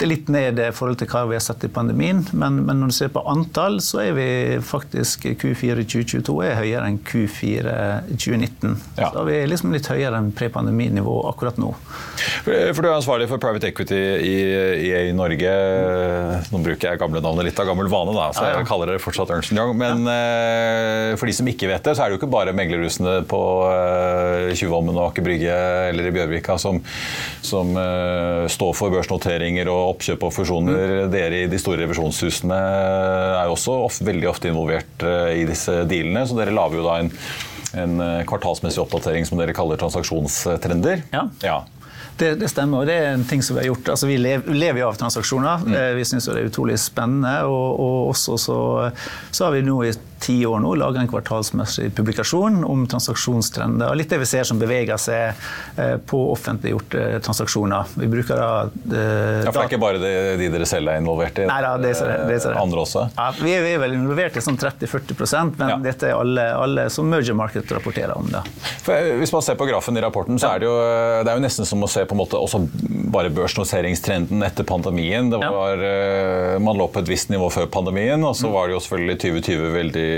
Er 0.01 0.09
litt 0.09 0.29
ned 0.33 0.59
i 0.61 0.69
forhold 0.73 0.97
til 1.01 1.09
hva 1.11 1.23
vi 1.29 1.37
har 1.37 1.43
sett 1.43 1.63
i 1.67 1.71
pandemien, 1.71 2.23
men, 2.33 2.61
men, 2.65 2.81
når 2.81 2.91
du 2.91 2.95
ser 2.97 3.11
på 3.13 3.21
antall, 3.29 3.79
så 3.83 4.01
er 4.07 4.15
vi 4.17 4.27
faktisk 4.65 5.27
Q4 5.41 5.85
2022 5.85 6.37
er 6.47 6.57
høyere 6.57 6.87
enn 6.89 6.99
Q4 7.05 7.75
2019. 8.09 8.75
Ja. 8.97 9.11
Så 9.13 9.25
vi 9.27 9.37
er 9.37 9.49
liksom 9.51 9.75
litt 9.75 9.89
høyere 9.91 10.17
enn 10.17 10.31
pre-pandeminivå 10.35 11.17
akkurat 11.29 11.59
nå. 11.61 11.73
For, 12.41 12.81
du 12.81 12.89
er 12.89 12.95
ansvarlig 12.95 13.29
for 13.29 13.41
private 13.41 13.69
equity 13.69 13.99
i, 13.99 14.35
i, 14.89 14.91
i, 15.11 15.13
Norge. 15.15 15.53
Nå 16.51 16.63
bruker 16.65 16.91
jeg 16.91 17.01
gamle 17.01 17.21
navnet 17.23 17.49
litt 17.51 17.61
av 17.61 17.69
gammel 17.69 17.91
vane, 17.91 18.15
da, 18.17 18.31
så 18.35 18.47
jeg 18.49 18.67
kaller 18.69 18.93
det 18.93 19.01
fortsatt 19.03 19.33
Ernst 19.35 19.53
Young. 19.53 19.75
Men 19.77 20.05
ja. 20.09 20.17
Eh, 21.11 21.15
for 21.19 21.29
de 21.29 21.35
som 21.35 21.47
ikke 21.49 21.69
vet 21.69 21.83
det, 21.85 21.95
så 21.95 22.03
er 22.03 22.09
det 22.09 22.17
jo 22.17 22.21
ikke 22.21 22.31
bare 22.31 22.55
meglerhusene 22.55 23.21
på 23.29 23.41
uh, 23.67 24.51
Tjuvholmen 24.57 24.97
og 24.97 25.09
Aker 25.09 25.25
Brygge 25.25 25.55
eller 25.91 26.07
i 26.07 26.13
Bjørvika 26.15 26.57
som, 26.61 26.79
som 27.45 27.73
uh, 27.77 28.47
står 28.51 28.73
for 28.77 28.93
børsnoteringer 28.93 29.69
og 29.71 29.90
oppkjøp 29.91 30.25
og 30.27 30.33
fusjoner. 30.35 30.95
Mm. 31.05 31.13
Dere 31.13 31.43
i 31.43 31.49
de 31.51 31.61
store 31.61 31.83
revisjonshusene 31.85 32.57
er 32.57 33.45
jo 33.49 33.55
også 33.57 33.77
of, 33.87 33.99
veldig 34.07 34.31
ofte 34.31 34.51
involvert 34.51 35.05
uh, 35.05 35.29
i 35.35 35.45
disse 35.49 35.83
dealene, 35.89 36.25
så 36.27 36.37
dere 36.39 36.55
lager 36.55 36.81
jo 36.81 36.87
da 36.87 36.97
en, 37.03 37.11
en 37.83 38.01
kvartalsmessig 38.29 38.81
oppdatering 38.83 39.27
som 39.27 39.39
dere 39.41 39.55
kaller 39.55 39.79
transaksjonstrender. 39.81 41.05
Ja. 41.13 41.27
ja. 41.45 41.59
Det, 42.17 42.35
det, 42.41 42.49
stemmer, 42.51 42.83
og 42.83 42.89
det 42.89 42.95
er 42.99 43.15
en 43.15 43.25
ting 43.27 43.41
som 43.43 43.57
vi 43.57 43.63
har 43.63 43.71
gjort. 43.71 43.93
Altså, 43.95 44.09
vi 44.09 44.17
lever 44.19 44.81
jo 44.81 44.89
av 44.89 44.99
transaksjoner. 44.99 45.65
Mm. 45.65 45.75
Vi 45.97 46.05
syns 46.07 46.29
det 46.29 46.37
er 46.37 46.51
utrolig 46.51 46.77
spennende. 46.81 47.33
Og, 47.49 47.81
og 47.81 48.13
også 48.13 48.37
så, 48.37 48.57
så, 49.31 49.45
har 49.47 49.55
vi 49.55 49.65
nå 49.65 49.81
i 49.87 49.93
ti 50.21 50.45
år 50.45 50.59
nå 50.61 50.75
laga 50.77 51.01
en 51.01 51.09
kvartalsmessig 51.09 51.89
publikasjon 51.97 52.61
om 52.67 52.83
transaksjonstrender. 52.89 53.89
og 53.89 53.97
Litt 53.97 54.11
det 54.13 54.21
vi 54.21 54.27
ser 54.29 54.45
som 54.47 54.59
beveger 54.61 54.99
seg 55.01 55.41
eh, 55.81 55.95
på 55.97 56.19
offentliggjorte 56.33 57.21
transaksjoner. 57.25 57.95
Vi 57.97 58.09
bruker 58.11 58.37
da 58.37 58.49
eh, 58.69 59.41
ja, 59.41 59.49
For 59.49 59.57
det 59.57 59.63
er 59.63 59.71
ikke 59.71 59.81
bare 59.81 60.01
de, 60.03 60.13
de 60.41 60.49
dere 60.53 60.67
selv 60.69 60.93
er 60.93 61.01
involvert 61.01 61.41
i? 61.41 61.47
Nei 61.49 61.59
da, 61.65 61.73
det 61.81 61.95
er 61.95 62.13
det. 62.29 62.37
det. 62.37 62.53
Andre 62.53 62.83
også? 62.85 63.07
Ja, 63.17 63.27
vi, 63.39 63.55
er, 63.55 63.65
vi 63.65 63.73
er 63.73 63.81
vel 63.81 63.97
involvert 63.97 64.37
i 64.37 64.45
sånn 64.45 64.59
30-40% 64.61 65.57
men 65.57 65.73
ja. 65.73 65.79
dette 65.89 66.11
er 66.11 66.19
alle, 66.19 66.45
alle, 66.57 66.87
som 66.93 67.09
Merger 67.09 67.37
Market 67.37 67.73
rapporterer 67.73 68.13
om 68.17 68.29
det. 68.29 68.43
For 68.85 68.93
eh, 68.93 69.17
hvis 69.21 69.33
man 69.33 69.45
ser 69.45 69.57
på 69.59 69.69
grafen 69.69 69.97
i 69.97 70.05
rapporten, 70.05 70.37
så 70.41 70.53
er 70.53 70.61
det 70.61 70.69
jo, 70.69 70.77
det 71.25 71.33
er 71.33 71.41
jo 71.41 71.45
nesten 71.47 71.67
som 71.67 71.81
å 71.81 71.89
se 71.89 72.00
på 72.09 72.15
en 72.15 72.21
måte 72.21 72.39
også 72.39 72.63
bare 73.11 73.31
børsnoteringstrenden 73.33 74.43
etter 74.47 74.67
pandemien. 74.67 75.29
Det 75.31 75.41
var, 75.41 75.81
ja. 75.81 76.57
Man 76.63 76.79
lå 76.79 76.87
på 76.91 77.03
et 77.03 77.11
visst 77.11 77.31
nivå 77.33 77.49
før 77.53 77.69
pandemien, 77.71 78.23
og 78.23 78.35
så 78.37 78.49
mm. 78.49 78.55
var 78.55 78.67
det 78.67 78.77
jo 78.77 78.81
selvfølgelig 78.85 79.19
2020 79.25 79.75
veldig 79.77 80.09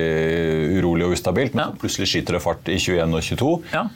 urolig 0.80 1.08
og 1.08 1.18
ustabilt, 1.18 1.58
men 1.58 1.66
ja. 1.66 1.82
plutselig 1.82 2.12
skyter 2.12 2.38
det 2.38 2.44
fart 2.46 2.72
i 2.72 2.80
21 2.80 3.20
og 3.20 3.30
22. 3.34 3.54
Ja. 3.74 3.88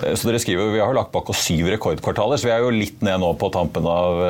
Eh, 0.00 0.14
så 0.16 0.28
dere 0.28 0.40
skriver, 0.42 0.72
Vi 0.72 0.80
har 0.80 0.94
lagt 0.96 1.12
bak 1.12 1.28
oss 1.30 1.42
syv 1.46 1.68
rekordkvartaler, 1.72 2.40
så 2.40 2.48
vi 2.48 2.54
er 2.54 2.64
jo 2.64 2.72
litt 2.72 3.02
ned 3.04 3.20
nå 3.22 3.32
på 3.40 3.50
tampen 3.52 3.86
av 3.88 4.22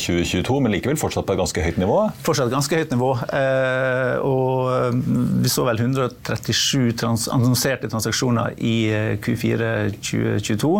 2022, 0.00 0.42
eh, 0.42 0.62
men 0.64 0.74
likevel 0.74 1.00
fortsatt 1.00 1.26
på 1.28 1.36
et 1.36 1.40
ganske 1.40 1.64
høyt 1.64 1.80
nivå? 1.80 1.98
Fortsatt 2.26 2.52
ganske 2.52 2.80
høyt 2.80 2.92
nivå. 2.94 3.12
Eh, 3.40 4.16
og 4.26 5.00
vi 5.42 5.52
så 5.52 5.66
vel 5.68 5.80
137 5.80 6.92
trans 7.00 7.28
annonserte 7.32 7.90
transaksjoner 7.92 8.56
i 8.58 8.76
Q4 9.24 9.72
2022. 9.96 10.76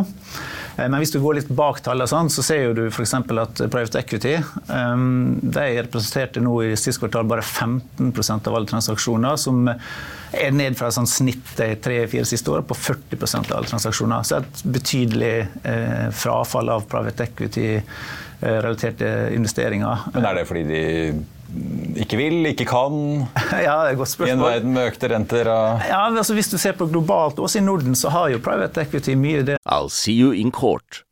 Eh, 0.77 0.89
men 0.89 1.01
hvis 1.01 1.13
du 1.15 1.19
går 1.23 1.39
litt 1.39 1.53
bak 1.57 1.81
tallene, 1.85 2.09
sånn, 2.11 2.31
så 2.33 2.45
ser 2.45 2.75
du 2.77 2.87
f.eks. 2.89 3.15
at 3.17 3.63
Private 3.73 4.03
Equity 4.03 4.35
um, 4.69 5.37
de 5.41 5.67
representerte 5.81 6.43
nå 6.45 6.55
i 6.67 6.75
siste 6.77 7.01
kvartal 7.03 7.29
bare 7.29 7.45
15% 7.45 8.51
av 8.51 8.59
alle 8.59 8.71
transaksjoner, 8.71 9.39
som 9.41 9.67
er 9.71 10.53
ned 10.53 10.77
fra 10.79 10.91
sånn 10.93 11.09
snittet 11.09 11.57
de 11.57 11.71
tre-fire 11.83 12.27
siste 12.29 12.53
året 12.53 12.69
på 12.69 12.77
40% 12.77 13.53
av 13.53 13.61
alle 13.61 13.71
transaksjoner. 13.71 14.27
Så 14.27 14.41
et 14.43 14.67
betydelig 14.77 15.35
eh, 15.65 16.09
frafall 16.15 16.73
av 16.75 16.85
private 16.91 17.31
equity-relaterte 17.31 19.15
eh, 19.31 19.33
investeringer. 19.39 20.11
Men 20.17 20.29
er 20.29 20.41
det 20.41 20.47
fordi 20.51 20.67
de 20.69 20.85
ikke 21.97 22.19
vil, 22.21 22.39
ikke 22.51 22.67
kan? 22.69 22.99
Ja, 23.67 23.83
det 23.85 23.93
er 23.93 23.95
et 23.95 24.01
godt 24.01 24.13
spørsmål. 24.13 24.29
I 24.29 24.37
en 24.37 24.45
verden 24.45 24.75
med 24.77 24.91
økte 24.91 25.11
renter? 25.13 25.51
Og... 25.53 25.87
Ja, 25.89 26.03
altså 26.11 26.35
Hvis 26.35 26.51
du 26.53 26.59
ser 26.59 26.77
på 26.79 26.89
globalt, 26.91 27.39
også 27.39 27.61
i 27.61 27.65
Norden, 27.65 27.95
så 27.95 28.13
har 28.15 28.31
jo 28.35 28.43
private 28.43 28.83
equity 28.83 29.15
mye 29.19 29.45
det. 29.47 29.59
I'll 29.69 29.93
see 29.93 30.17
you 30.19 30.33
in 30.33 30.53
court. 30.53 31.05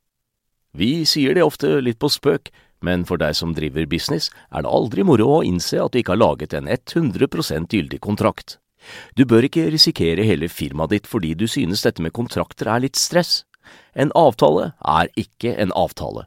Vi 0.75 1.05
sier 1.07 1.37
det 1.37 1.45
ofte 1.47 1.79
litt 1.81 2.01
på 2.03 2.11
spøk, 2.11 2.51
men 2.85 3.07
for 3.09 3.21
deg 3.21 3.37
som 3.39 3.55
driver 3.55 3.87
business, 3.89 4.29
er 4.51 4.65
det 4.67 4.75
aldri 4.75 5.07
moro 5.07 5.39
å 5.39 5.45
innse 5.47 5.79
at 5.81 5.95
du 5.95 6.01
ikke 6.03 6.17
har 6.17 6.23
laget 6.25 6.55
en 6.59 6.69
100% 6.69 7.71
gyldig 7.71 8.01
kontrakt. 8.03 8.59
Du 9.17 9.25
bør 9.25 9.47
ikke 9.47 9.71
risikere 9.73 10.27
hele 10.27 10.51
firmaet 10.53 10.93
ditt 10.93 11.09
fordi 11.09 11.33
du 11.39 11.47
synes 11.49 11.87
dette 11.87 12.05
med 12.05 12.13
kontrakter 12.13 12.69
er 12.69 12.85
litt 12.85 13.01
stress. 13.01 13.45
En 13.97 14.13
avtale 14.19 14.73
er 14.83 15.09
ikke 15.17 15.55
en 15.57 15.73
avtale. 15.73 16.27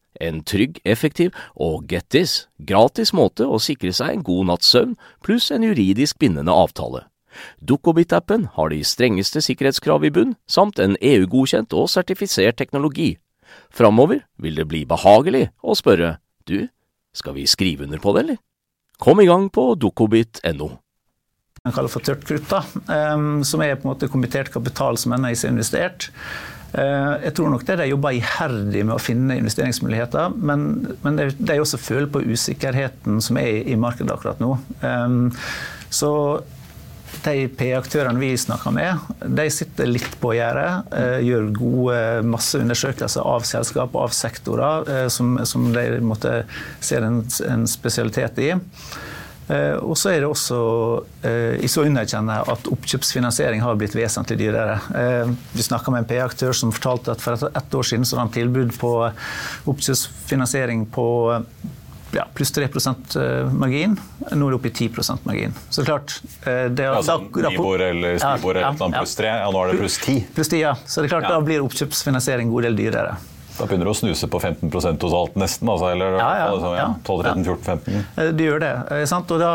en 0.21 0.43
trygg, 0.47 0.79
effektiv 0.85 1.31
og 1.55 1.87
get 1.91 2.09
this, 2.13 2.47
gratis 2.59 3.13
måte 3.13 3.47
å 3.47 3.59
sikre 3.61 3.93
seg 3.95 4.15
en 4.15 4.25
god 4.27 4.51
natts 4.51 4.71
søvn 4.73 4.97
pluss 5.25 5.49
en 5.51 5.65
juridisk 5.65 6.19
bindende 6.21 6.53
avtale. 6.53 7.05
Dukkobit-appen 7.63 8.49
har 8.57 8.71
de 8.73 8.81
strengeste 8.83 9.41
sikkerhetskrav 9.43 10.03
i 10.05 10.11
bunn, 10.13 10.35
samt 10.51 10.81
en 10.83 10.97
EU-godkjent 10.99 11.73
og 11.77 11.89
sertifisert 11.91 12.59
teknologi. 12.59 13.15
Framover 13.71 14.25
vil 14.41 14.59
det 14.59 14.67
bli 14.67 14.83
behagelig 14.87 15.47
å 15.63 15.75
spørre 15.77 16.17
du, 16.47 16.67
skal 17.15 17.35
vi 17.35 17.47
skrive 17.47 17.87
under 17.87 17.99
på 18.03 18.15
det, 18.15 18.23
eller? 18.25 18.39
Kom 19.01 19.21
i 19.23 19.27
gang 19.27 19.49
på 19.49 19.73
dukkobit.no. 19.79 20.69
Man 21.61 21.75
kaller 21.75 21.93
for 21.93 22.01
tørt 22.05 22.23
krutt, 22.25 22.47
da, 22.49 22.63
som 23.45 23.61
er 23.61 23.75
på 23.77 23.85
en 23.85 23.91
måte 23.91 24.09
kommittert 24.09 24.51
kapital 24.53 24.97
som 24.97 25.13
ennå 25.13 25.31
ikke 25.33 25.47
er 25.47 25.53
investert. 25.53 26.07
Eh, 26.71 27.13
jeg 27.25 27.35
tror 27.37 27.51
nok 27.51 27.65
det 27.67 27.79
de 27.81 27.89
jobber 27.91 28.15
iherdig 28.17 28.85
med 28.85 28.95
å 28.95 29.01
finne 29.01 29.37
investeringsmuligheter, 29.41 30.37
men, 30.37 30.69
men 31.03 31.19
de 31.19 31.59
også 31.59 31.81
føler 31.81 32.09
på 32.11 32.23
usikkerheten 32.31 33.21
som 33.23 33.39
er 33.41 33.67
i 33.67 33.77
markedet 33.79 34.15
akkurat 34.15 34.41
nå. 34.43 34.55
Så 35.91 36.11
de 37.21 37.47
P-aktørene 37.57 38.19
vi 38.21 38.31
snakker 38.39 38.73
med, 38.73 39.09
de 39.37 39.45
sitter 39.53 39.89
litt 39.89 40.15
på 40.21 40.33
gjerdet. 40.37 40.91
Eh, 40.95 41.17
gjør 41.27 41.49
gode 41.57 41.99
masseundersøkelser 42.31 43.27
av 43.27 43.45
selskap 43.47 43.95
og 43.95 44.07
av 44.07 44.15
sektorer 44.15 44.89
eh, 44.89 45.07
som, 45.13 45.35
som 45.45 45.69
de 45.75 45.85
måtte, 46.05 46.41
ser 46.79 47.05
en, 47.05 47.21
en 47.49 47.67
spesialitet 47.69 48.41
i. 48.41 48.53
Eh, 49.51 49.75
og 49.81 49.97
så 49.99 50.13
er 50.13 50.21
det 50.23 50.29
også 50.29 50.59
Jeg 51.21 51.69
så 51.69 51.83
underkjenner 51.85 52.47
at 52.51 52.69
oppkjøpsfinansiering 52.71 53.61
har 53.61 53.75
blitt 53.79 53.93
vesentlig 53.97 54.39
dyrere. 54.39 54.79
Vi 55.53 55.65
snakka 55.65 55.93
med 55.93 56.03
en 56.03 56.09
P-aktør 56.09 56.55
som 56.55 56.73
fortalte 56.73 57.13
at 57.13 57.21
for 57.21 57.49
ett 57.49 57.75
år 57.77 57.87
siden 57.87 58.07
så 58.07 58.17
hadde 58.17 58.27
han 58.27 58.33
tilbud 58.35 58.73
på 58.81 58.93
oppkjøpsfinansiering 59.71 60.87
på 60.95 61.07
ja, 62.11 62.27
pluss 62.33 62.51
3 62.51 62.63
eh, 62.63 63.53
margin. 63.53 63.99
Nå 64.31 64.47
er 64.47 64.51
det 64.51 64.59
oppe 64.59 64.69
i 64.69 64.71
10% 64.71 65.25
margin. 65.27 65.53
Så 65.69 65.85
klart 65.85 66.21
eh, 66.45 66.67
det, 66.71 66.83
ja, 66.83 66.95
altså, 66.97 67.17
Nibor 67.21 67.81
eller 67.81 68.17
Stibor 68.19 68.59
ja, 68.59 68.71
eller 68.73 68.97
pluss 68.99 69.15
3, 69.19 69.27
ja, 69.27 69.51
nå 69.51 69.63
er 69.63 69.71
det 69.71 69.81
pluss 69.81 69.99
10. 70.03 70.23
Pluss 70.35 70.51
10, 70.51 70.61
ja. 70.61 70.73
Så 70.85 71.01
det 71.01 71.09
er 71.09 71.15
klart 71.17 71.29
da 71.31 71.39
blir 71.45 71.63
oppkjøpsfinansiering 71.65 72.49
en 72.49 72.55
god 72.55 72.67
del 72.69 72.79
dyrere. 72.79 73.15
Da 73.57 73.67
begynner 73.67 73.87
du 73.87 73.91
å 73.91 73.97
snuse 73.97 74.27
på 74.31 74.39
15 74.39 74.71
hos 74.73 74.87
alt, 74.87 75.35
nesten? 75.39 75.69
Altså, 75.71 75.89
eller 75.91 76.17
ja, 76.17 76.29
ja, 76.39 76.47
altså, 76.51 76.73
ja, 76.77 76.87
12, 77.07 77.23
13, 77.25 77.45
14, 77.45 77.63
15? 78.15 78.37
Det 78.37 78.47
gjør 78.47 78.61
det. 78.63 78.71
Sant? 79.11 79.33
Og 79.35 79.41
da, 79.41 79.53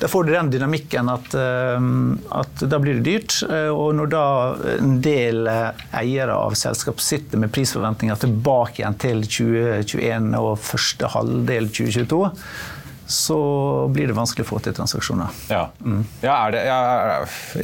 da, 0.00 0.10
får 0.10 0.26
du 0.26 0.32
den 0.34 0.50
dynamikken 0.52 1.12
at, 1.12 1.36
eh, 1.38 1.90
at, 2.40 2.64
da 2.70 2.80
blir 2.82 2.98
det 2.98 3.06
dyrt. 3.06 3.38
Eh, 3.48 3.70
og 3.72 3.94
når 3.98 4.12
da 4.14 4.24
en 4.76 4.96
del 5.04 5.48
eh, 5.50 5.84
eiere 6.00 6.38
av 6.38 6.56
selskap 6.58 7.02
sitter 7.02 7.40
med 7.40 7.52
prisforventninger 7.54 8.24
tilbake 8.24 8.82
igjen 8.82 8.98
til 9.00 9.22
2021 9.26 10.34
og 10.38 10.58
første 10.62 11.12
halvdel 11.14 11.70
2022 11.70 12.24
så 13.08 13.88
blir 13.88 14.06
det 14.06 14.12
vanskelig 14.12 14.44
å 14.44 14.48
få 14.50 14.58
til 14.60 14.74
transaksjoner. 14.76 15.32
Ja, 15.48 15.62
mm. 15.80 16.02
ja, 16.20 16.36
det, 16.52 16.60
ja, 16.68 16.80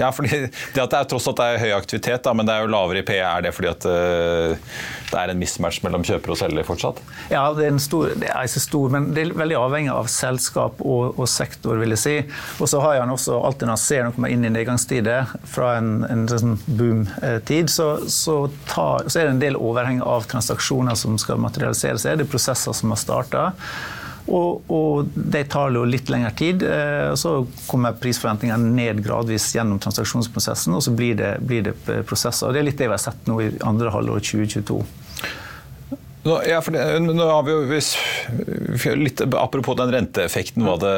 ja 0.00 0.08
fordi 0.16 0.46
det 0.48 0.80
at 0.80 0.94
det 0.94 1.00
er 1.02 1.08
tross 1.10 1.28
at 1.28 1.36
det 1.36 1.48
er 1.52 1.60
høy 1.60 1.72
aktivitet, 1.76 2.22
da, 2.24 2.32
men 2.32 2.48
det 2.48 2.54
er 2.54 2.64
jo 2.64 2.70
lavere 2.72 3.02
i 3.02 3.04
PE, 3.04 3.18
er 3.20 3.44
det 3.44 3.52
fordi 3.52 3.68
at 3.68 3.84
uh, 3.84 4.78
det 5.10 5.18
er 5.20 5.32
en 5.34 5.42
mismatch 5.42 5.82
mellom 5.84 6.06
kjøper 6.06 6.32
og 6.32 6.38
selger 6.40 6.64
fortsatt? 6.64 7.02
Ja, 7.28 7.42
det 7.56 7.66
er, 7.68 7.76
stor, 7.84 8.14
det 8.16 8.30
er 8.30 8.48
ikke 8.48 8.62
stor, 8.64 8.94
men 8.94 9.10
det 9.12 9.26
er 9.26 9.34
veldig 9.36 9.58
avhengig 9.60 9.92
av 9.92 10.08
selskap 10.12 10.80
og, 10.80 11.18
og 11.20 11.28
sektor, 11.28 11.76
vil 11.82 11.92
jeg 11.92 12.02
si. 12.02 12.14
Og 12.56 12.70
så 12.72 12.80
har 12.80 13.02
han 13.02 13.12
også 13.12 13.36
alltid 13.44 13.68
når 13.68 13.76
han 13.76 13.82
ser 13.84 14.08
noe 14.08 14.30
inn 14.32 14.48
i 14.48 14.52
nedgangstider, 14.54 15.34
fra 15.44 15.74
en, 15.76 15.90
en 16.08 16.24
sånn 16.30 16.56
boom-tid, 16.64 17.68
så, 17.72 17.90
så, 18.08 18.38
så, 18.72 19.18
er 19.20 19.28
det 19.28 19.34
en 19.34 19.44
del 19.44 19.60
overheng 19.60 20.00
av 20.00 20.24
transaksjoner 20.30 20.96
som 20.96 21.20
skal 21.20 21.42
materialisere 21.42 22.00
seg. 22.00 22.16
Det 22.16 22.24
er 22.24 22.32
prosesser 22.32 22.76
som 22.76 22.96
har 22.96 23.02
starta. 23.04 23.44
Og, 24.24 24.64
og 24.72 25.10
de 25.14 25.42
tar 25.52 25.74
jo 25.74 25.84
litt 25.88 26.08
lengre 26.12 26.32
tid. 26.38 26.64
Eh, 26.64 27.12
så 27.20 27.36
kommer 27.68 27.96
prisforventningene 28.00 28.72
ned 28.72 29.02
gradvis 29.04 29.50
gjennom 29.56 29.80
transaksjonsprosessen, 29.84 30.74
og 30.76 30.84
så 30.86 30.94
blir 30.96 31.18
det, 31.18 31.36
blir 31.44 31.66
det 31.68 31.76
prosesser. 32.08 32.48
Og 32.48 32.56
det 32.56 32.62
er 32.62 32.68
litt 32.70 32.80
det 32.80 32.88
vi 32.88 32.96
har 32.96 33.02
sett 33.04 33.28
nå 33.28 33.40
i 33.44 33.50
andre 33.66 33.92
halvår 33.92 34.24
2022. 34.24 34.80
Nå, 36.24 36.38
ja, 36.48 36.62
det, 36.72 36.84
nå 37.04 37.24
har 37.28 37.42
vi 37.44 37.52
jo 37.52 37.64
hvis, 37.68 37.90
litt, 38.96 39.20
Apropos 39.36 39.76
den 39.76 39.92
renteeffekten, 39.92 40.64
hva 40.64 40.78
det, 40.80 40.94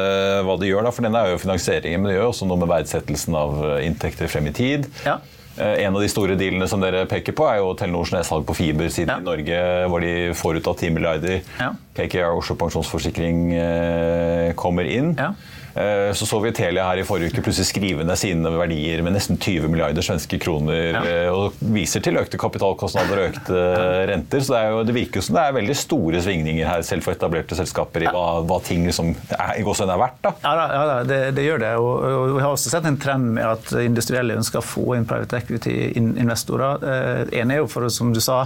hva 0.47 0.55
det 0.61 0.69
gjør. 0.69 0.87
Da, 0.87 0.93
for 0.95 1.03
Den 1.03 1.17
er 1.19 1.33
jo 1.33 1.41
finansieringen, 1.41 1.99
men 1.99 2.13
det 2.13 2.15
gjør 2.15 2.29
også 2.31 2.47
noe 2.47 2.61
med 2.61 2.71
verdsettelsen 2.71 3.35
av 3.35 3.57
inntekter 3.83 4.31
frem 4.31 4.47
i 4.47 4.55
tid. 4.55 4.87
Ja. 5.03 5.19
Eh, 5.57 5.83
en 5.85 5.95
av 5.95 6.01
de 6.01 6.09
store 6.11 6.37
dealene 6.37 6.67
som 6.69 6.81
dere 6.83 7.05
peker 7.09 7.35
på, 7.37 7.47
er 7.49 7.61
jo 7.61 7.73
Telenors 7.77 8.13
nedsalg 8.13 8.45
på 8.47 8.55
fiber 8.57 8.91
siden 8.93 9.13
ja. 9.13 9.19
i 9.19 9.25
Norge, 9.25 9.61
hvor 9.91 10.03
de 10.05 10.13
får 10.37 10.59
ut 10.59 10.69
av 10.69 10.77
10 10.77 10.95
milliarder. 10.95 11.39
Ja. 11.57 11.71
KKR 11.97 12.37
Oslo 12.37 12.57
Pensjonsforsikring 12.59 13.39
eh, 13.57 14.51
kommer 14.59 14.89
inn. 14.89 15.15
Ja. 15.17 15.33
Eh, 15.77 16.13
så 16.13 16.25
så 16.25 16.39
vi 16.39 16.51
Telia 16.51 16.87
her 16.87 17.01
i 17.01 17.05
forrige 17.05 17.31
uke 17.31 17.43
plutselig 17.45 17.69
skrive 17.69 18.05
ned 18.07 18.17
sine 18.19 18.49
verdier 18.57 19.03
med 19.05 19.13
nesten 19.17 19.37
20 19.37 19.69
milliarder 19.69 20.05
svenske 20.05 20.39
kroner. 20.41 20.95
Ja. 20.95 21.03
Eh, 21.05 21.29
og 21.33 21.57
viser 21.73 22.03
til 22.03 22.17
økte 22.17 22.39
kapitalkostnader 22.41 23.21
og 23.21 23.29
økte 23.31 23.63
renter. 24.09 24.43
Så 24.43 24.55
det, 24.55 24.63
jo, 24.73 24.83
det 24.87 24.97
virker 24.97 25.25
som 25.25 25.37
det 25.37 25.45
er 25.45 25.57
veldig 25.59 25.77
store 25.77 26.21
svingninger 26.25 26.69
her, 26.69 26.85
selv 26.87 27.05
for 27.05 27.17
etablerte 27.17 27.57
selskaper, 27.57 28.07
i 28.07 28.13
hva, 28.13 28.25
hva 28.47 28.59
ting 28.65 28.87
liksom 28.87 29.13
er, 29.37 29.57
er 29.61 30.01
verdt. 30.01 30.21
Da. 30.25 30.33
Ja, 30.43 30.53
da, 30.57 30.67
ja 30.73 31.01
det, 31.07 31.19
det, 31.37 31.47
gjør 31.47 31.63
det. 31.65 31.73
Og, 31.81 31.91
og, 32.07 32.35
vi 32.37 32.45
har 32.45 32.55
også 32.55 32.73
sett 32.73 32.87
en 32.89 32.99
trend 33.01 33.33
med 33.37 33.45
at 33.45 33.73
industrielle 33.83 34.37
ønsker 34.37 34.61
å 34.61 34.65
få 34.65 34.97
inn 34.97 35.07
private 35.09 35.43
equity-investorer. 35.43 36.87
Eh, 36.93 37.37
en 37.41 37.53
er 37.53 37.61
jo 37.61 37.69
for, 37.71 37.89
som 37.93 38.13
du 38.15 38.21
sa, 38.23 38.45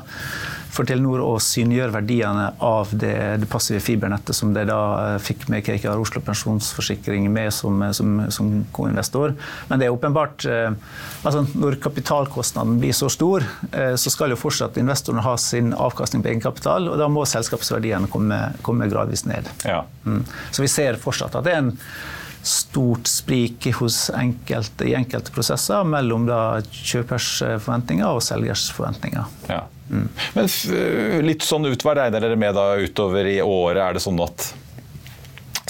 for 0.71 0.87
Telenor 0.87 1.19
å 1.23 1.33
synliggjøre 1.41 1.93
verdiene 1.97 2.45
av 2.63 2.91
det, 2.95 3.15
det 3.41 3.49
passive 3.51 3.81
fibernettet 3.83 4.35
som 4.35 4.53
de 4.55 4.63
da 4.69 5.17
fikk 5.21 5.47
med 5.51 5.65
KKR 5.67 5.99
Oslo 5.99 6.21
Pensjonsforsikring 6.23 7.27
med 7.33 7.51
som, 7.55 7.83
som, 7.95 8.21
som 8.31 8.51
co-investor. 8.75 9.35
Men 9.67 9.81
det 9.81 9.89
er 9.89 9.95
åpenbart 9.95 10.45
eh, 10.47 10.71
altså 11.27 11.43
Når 11.51 11.79
kapitalkostnaden 11.83 12.79
blir 12.79 12.95
så 12.95 13.09
stor, 13.11 13.45
eh, 13.71 13.97
så 13.99 14.13
skal 14.13 14.31
jo 14.31 14.39
fortsatt 14.39 14.79
investorene 14.79 15.25
ha 15.25 15.35
sin 15.41 15.75
avkastning 15.75 16.23
på 16.23 16.31
egenkapital, 16.31 16.87
og 16.93 16.97
da 17.01 17.09
må 17.11 17.27
selskapsverdiene 17.27 18.09
komme, 18.11 18.39
komme 18.65 18.87
gradvis 18.91 19.25
ned. 19.27 19.51
Ja. 19.67 19.83
Mm. 20.05 20.23
Så 20.51 20.63
vi 20.63 20.71
ser 20.71 20.99
fortsatt 21.01 21.35
at 21.35 21.47
det 21.47 21.57
er 21.57 21.65
en 21.65 21.75
stort 22.47 23.05
sprik 23.11 23.67
hos 23.77 24.07
enkelte, 24.17 24.87
i 24.87 24.95
enkelte 24.97 25.33
prosesser 25.35 25.83
mellom 25.85 26.25
da 26.25 26.39
kjøpers 26.63 27.35
forventninger 27.61 28.07
og 28.07 28.23
selgers 28.25 28.65
forventninger. 28.73 29.27
Ja. 29.51 29.65
Mm. 29.91 30.07
Men 30.37 30.49
litt 31.27 31.43
sånn 31.43 31.67
ut, 31.67 31.83
hva 31.83 31.97
regner 31.99 32.23
dere 32.23 32.39
med 32.39 32.55
da 32.55 32.73
utover 32.79 33.27
i 33.27 33.41
året? 33.43 33.83
Er 33.83 33.97
det 33.97 34.03
sånn 34.07 34.19
at 34.23 34.53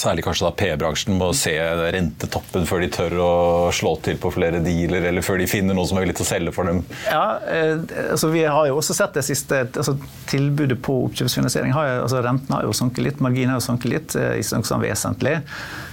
Særlig 0.01 0.23
kanskje 0.23 0.45
da 0.47 0.51
P-bransjen 0.57 1.17
må 1.19 1.27
se 1.37 1.51
rentetoppen 1.93 2.63
før 2.65 2.79
de 2.81 2.87
tør 2.89 3.13
å 3.21 3.33
slå 3.75 3.91
til 4.01 4.15
på 4.21 4.31
flere 4.33 4.61
dealer, 4.63 5.03
eller 5.09 5.25
før 5.25 5.37
de 5.41 5.45
finner 5.51 5.75
noen 5.77 5.89
som 5.89 5.99
er 5.99 6.05
villig 6.05 6.15
til 6.17 6.25
å 6.25 6.29
selge 6.29 6.53
for 6.55 6.69
dem. 6.69 6.79
Ja, 7.05 7.25
eh, 7.45 7.75
altså 8.07 8.31
Vi 8.31 8.41
har 8.41 8.69
jo 8.69 8.79
også 8.79 8.95
sett 8.97 9.19
det 9.19 9.25
siste 9.27 9.59
altså 9.67 9.97
Tilbudet 10.31 10.79
på 10.81 10.95
oppkjøpsfinansiering 11.09 11.75
har 11.75 11.99
altså 11.99 12.23
Renten 12.23 12.55
har 12.55 12.65
jo 12.65 12.73
sunket 12.73 13.05
litt, 13.05 13.21
marginen 13.21 13.53
har 13.53 13.59
jo 13.59 13.67
sunket 13.67 13.93
litt, 13.93 14.15
eh, 14.15 14.39
ikke 14.39 14.63
noe 14.63 14.71
sånn 14.71 14.85
vesentlig. 14.87 15.35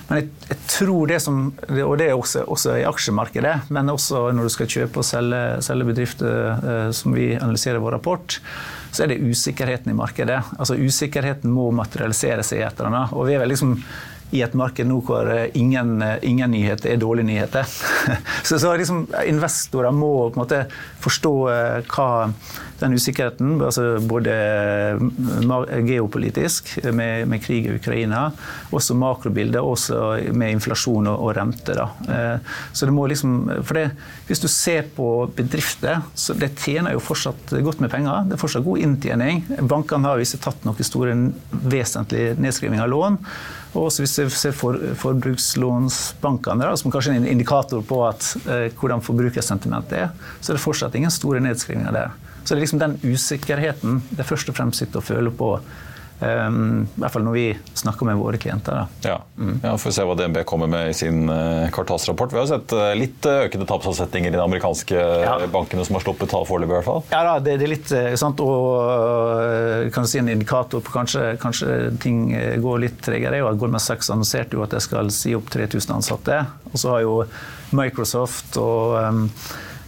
Men 0.09 0.23
jeg, 0.23 0.31
jeg, 0.49 0.59
tror 0.73 1.11
det 1.11 1.18
som 1.21 1.38
Og 1.68 1.94
det 2.01 2.07
er 2.09 2.16
også, 2.16 2.47
også, 2.49 2.79
i 2.81 2.87
aksjemarkedet, 2.88 3.68
men 3.75 3.92
også 3.92 4.29
når 4.33 4.49
du 4.49 4.53
skal 4.55 4.71
kjøpe 4.73 5.03
og 5.03 5.07
selge, 5.07 5.42
selge 5.64 5.88
bedrifter, 5.90 6.35
eh, 6.57 6.90
som 6.97 7.16
vi 7.16 7.35
analyserer 7.37 7.81
i 7.81 7.85
vår 7.85 7.99
rapport 7.99 8.40
så 8.90 9.05
er 9.05 9.12
det 9.12 9.18
usikkerheten 9.21 9.92
i 9.92 9.97
markedet. 9.97 10.38
Altså 10.59 10.77
Usikkerheten 10.79 11.53
må 11.53 11.68
materialisere 11.77 12.44
seg 12.47 12.62
i 12.62 12.64
et 12.66 12.79
eller 12.79 12.88
annet. 12.88 13.12
Og 13.12 13.29
vi 13.29 13.35
er 13.37 13.42
vel 13.42 13.53
liksom 13.53 13.75
i 14.37 14.42
et 14.44 14.57
marked 14.59 14.85
nå 14.88 14.99
hvor 15.09 15.29
eh, 15.33 15.47
ingen, 15.57 16.03
eh, 16.05 16.18
ingen 16.29 16.53
nyheter 16.53 16.92
er 16.92 17.01
dårlige 17.01 17.29
nyheter. 17.29 17.68
så, 18.49 18.59
så 18.61 18.75
liksom, 18.77 19.07
investorer 19.29 19.94
må 19.94 20.12
på 20.29 20.37
en 20.37 20.42
måte 20.42 20.64
forstå 21.05 21.35
hva, 21.88 22.09
den 22.81 22.95
usikkerheten, 22.95 23.57
altså 23.64 23.99
både 24.01 24.35
geopolitisk 25.87 26.71
med, 26.93 27.27
med, 27.29 27.43
krig 27.43 27.67
i 27.67 27.75
Ukraina, 27.77 28.29
også 28.75 28.97
makrobildet, 28.99 29.61
også 29.61 30.01
med 30.33 30.57
inflasjon 30.57 31.11
og, 31.11 31.25
og 31.27 31.37
rente. 31.38 31.75
Da. 31.75 31.88
Så 32.73 32.88
det 32.88 32.95
må 32.95 33.07
liksom, 33.11 33.38
for 33.62 33.79
det, 33.79 33.91
Hvis 34.29 34.43
du 34.43 34.49
ser 34.49 34.88
på 34.95 35.29
bedrifter, 35.37 36.03
så 36.14 36.35
det 36.37 36.53
tjener 36.61 36.93
jo 36.95 37.03
fortsatt 37.03 37.55
godt 37.64 37.81
med 37.81 37.91
penger. 37.91 38.27
Det 38.29 38.37
er 38.37 38.43
fortsatt 38.43 38.67
god 38.67 38.83
inntjening. 38.85 39.45
Bankene 39.69 40.11
har 40.11 40.21
jo 40.21 40.43
tatt 40.43 40.67
noen 40.67 40.87
store 40.87 41.14
vesentlige 41.51 42.37
nedskrivninger 42.38 42.85
av 42.85 42.93
lån. 42.93 43.19
Og 43.75 43.88
også 43.88 44.05
hvis 44.05 44.17
vi 44.19 44.29
ser 44.33 44.55
for, 44.57 44.79
forbrukslånsbankene, 45.03 46.71
som 46.81 46.93
kanskje 46.93 47.14
er 47.14 47.21
en 47.21 47.29
indikator 47.29 47.83
på 47.85 48.01
at, 48.09 48.31
eh, 48.49 48.69
hvordan 48.79 49.05
forbrukersentimentet 49.05 49.99
er, 49.99 50.09
så 50.41 50.53
er 50.53 50.59
det 50.59 50.64
fortsatt 50.64 50.97
ingen 50.97 51.12
store 51.12 51.43
nedskrivninger 51.45 51.95
der. 51.95 52.17
Så 52.42 52.55
det 52.55 52.59
er 52.59 52.64
liksom 52.64 52.83
den 52.83 52.96
usikkerheten 53.05 54.03
det 54.11 54.27
først 54.29 54.51
og 54.51 54.59
fremst 54.59 54.83
sitter 54.83 55.03
og 55.03 55.09
føler 55.09 55.35
på 55.35 55.57
Um, 56.20 56.88
I 56.96 57.03
hvert 57.05 57.14
fall 57.14 57.22
når 57.22 57.35
vi 57.37 57.44
snakker 57.79 58.09
med 58.09 58.18
våre 58.18 58.38
klienter. 58.42 58.88
Ja. 59.05 59.20
Mm. 59.38 59.61
ja, 59.62 59.74
Får 59.79 59.94
se 59.94 60.07
hva 60.07 60.16
DNB 60.18 60.40
kommer 60.48 60.70
med 60.70 60.90
i 60.90 60.96
sin 60.96 61.29
uh, 61.31 61.68
kvartalsrapport. 61.74 62.35
Vi 62.35 62.40
har 62.40 62.48
sett 62.51 62.74
uh, 62.74 62.90
litt 62.98 63.29
uh, 63.29 63.44
økende 63.44 63.68
tapsavsetninger 63.70 64.33
i 64.33 64.35
de 64.35 64.42
amerikanske 64.42 64.98
ja. 64.98 65.37
bankene 65.53 65.87
som 65.87 65.94
har 65.94 66.03
sluppet 66.03 66.33
tall 66.33 66.46
foreløpig. 66.48 66.72
i 66.72 66.77
hvert 66.81 66.88
fall. 66.88 67.05
Ja, 67.12 67.22
da, 67.22 67.37
det, 67.38 67.55
det, 67.62 67.68
er 67.68 67.74
litt 67.77 67.94
sant, 68.18 68.42
og 68.42 69.92
kan 69.94 70.11
si 70.11 70.18
en 70.18 70.33
indikator 70.33 70.83
på 70.83 70.96
kanskje, 70.96 71.37
kanskje 71.42 71.79
ting 72.03 72.27
går 72.64 72.83
litt 72.83 72.98
tregere. 73.05 73.44
Goldman 73.55 73.83
Sachs 73.83 74.11
annonserte 74.11 74.59
jo 74.59 74.66
at 74.66 74.74
de 74.74 74.83
skal 74.83 75.14
si 75.14 75.37
opp 75.38 75.53
3000 75.55 76.01
ansatte. 76.01 76.42
Og 76.72 76.83
så 76.83 76.96
har 76.96 77.07
jo 77.07 77.14
Microsoft 77.79 78.59
og 78.59 78.98
um, 78.98 79.24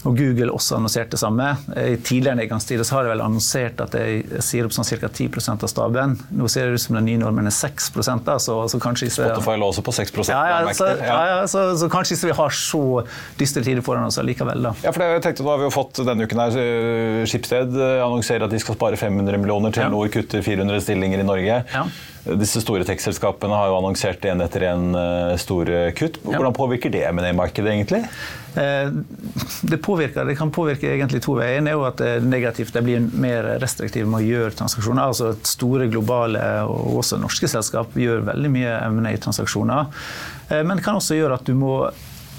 og 0.00 0.16
Google 0.16 0.48
også 0.54 0.78
annonsert 0.78 1.12
det 1.12 1.18
samme. 1.20 1.46
I 1.76 1.98
tidligere 2.00 2.38
nedgangstider 2.38 2.88
har 2.94 3.04
de 3.04 3.12
vel 3.12 3.20
annonsert 3.20 3.82
at 3.84 3.92
de 3.92 4.40
sier 4.44 4.64
opp 4.64 4.72
sånn 4.72 4.86
ca. 4.88 5.10
10% 5.10 5.66
av 5.66 5.70
staben. 5.70 6.14
Nå 6.32 6.48
ser 6.48 6.70
det 6.70 6.78
ut 6.78 6.84
som 6.86 6.96
den 6.96 7.08
nye 7.10 7.20
normen 7.20 7.50
er 7.50 7.54
6 7.54 7.90
da, 8.24 8.38
så, 8.40 8.56
så 8.70 8.80
kanskje 8.80 9.10
ikke 9.10 9.16
Spotify 9.18 9.58
lå 9.60 9.68
også 9.68 9.84
på 9.84 9.94
6 9.96 10.16
ja, 10.30 10.40
ja, 10.48 10.74
så, 10.76 10.88
ja. 10.96 11.18
ja 11.28 11.36
så, 11.50 11.64
så, 11.78 11.88
kanskje 11.92 12.16
ikke 12.16 12.30
vi 12.30 12.36
har 12.40 12.56
så 12.56 12.82
dystre 13.40 13.64
tider 13.66 13.84
foran 13.84 14.08
oss 14.08 14.18
likevel. 14.24 14.64
Da. 14.64 14.74
Ja, 14.84 14.94
for 14.94 15.04
det, 15.04 15.10
jeg 15.18 15.24
tenkte 15.26 15.44
Da 15.44 15.52
har 15.52 15.60
vi 15.60 15.68
jo 15.68 15.74
fått 15.74 16.00
denne 16.06 16.28
uken 16.28 16.42
her, 16.44 16.60
eh, 16.62 17.20
Skipsted 17.28 17.76
eh, 17.76 18.00
annonserer 18.04 18.46
at 18.48 18.54
de 18.54 18.62
skal 18.62 18.78
spare 18.78 19.00
500 19.00 19.42
millioner 19.42 19.74
til 19.76 19.92
Nord 19.92 20.12
kutter 20.14 20.44
400 20.44 20.80
stillinger 20.86 21.20
i 21.20 21.28
Norge. 21.28 21.60
Ja. 21.74 21.84
Disse 22.40 22.60
store 22.60 22.84
tekstselskapene 22.88 23.56
har 23.56 23.70
jo 23.70 23.78
annonsert 23.78 24.24
én 24.28 24.42
etter 24.44 24.66
én 24.68 24.92
store 25.40 25.88
kutt. 25.96 26.20
Hvordan 26.24 26.56
påvirker 26.56 26.92
det 26.92 27.06
med 27.16 27.24
det 27.24 27.32
markedet 27.36 27.72
egentlig? 27.72 28.02
Eh, 28.54 28.90
det, 29.62 29.76
påvirker, 29.76 30.24
det 30.24 30.36
kan 30.36 30.50
påvirke 30.50 30.90
egentlig 30.94 31.22
to 31.24 31.36
veier. 31.38 31.60
Det 31.64 31.72
er 31.72 31.78
jo 31.78 31.86
at 31.88 31.98
det 32.00 32.10
er 32.16 32.26
negativt. 32.26 32.74
De 32.74 32.82
blir 32.84 33.08
mer 33.22 33.48
restriktive 33.62 34.08
med 34.10 34.22
å 34.22 34.28
gjøre 34.28 34.56
transaksjoner. 34.58 35.02
Altså 35.06 35.32
Store 35.46 35.88
globale 35.90 36.44
og 36.68 37.00
også 37.02 37.20
norske 37.22 37.50
selskap 37.50 37.96
gjør 37.98 38.24
veldig 38.30 38.52
mye 38.52 38.78
M&A-transaksjoner. 38.90 39.90
Eh, 40.48 40.62
men 40.62 40.76
det 40.78 40.86
kan 40.86 40.98
også 41.00 41.18
gjøre 41.18 41.40
at 41.40 41.50
du 41.50 41.56
må 41.58 41.74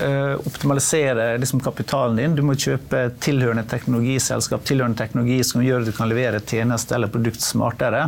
optimalisere 0.02 1.36
liksom 1.38 1.60
kapitalen 1.62 2.16
din. 2.18 2.34
Du 2.34 2.40
må 2.42 2.56
kjøpe 2.58 3.04
tilhørende 3.22 3.68
teknologiselskap, 3.70 4.64
tilhørende 4.66 4.98
teknologi 4.98 5.44
som 5.46 5.62
gjør 5.62 5.84
at 5.84 5.92
du 5.92 5.94
kan 5.94 6.10
levere 6.10 6.40
tjeneste 6.42 6.96
eller 6.98 7.12
produkt 7.12 7.44
smartere. 7.46 8.08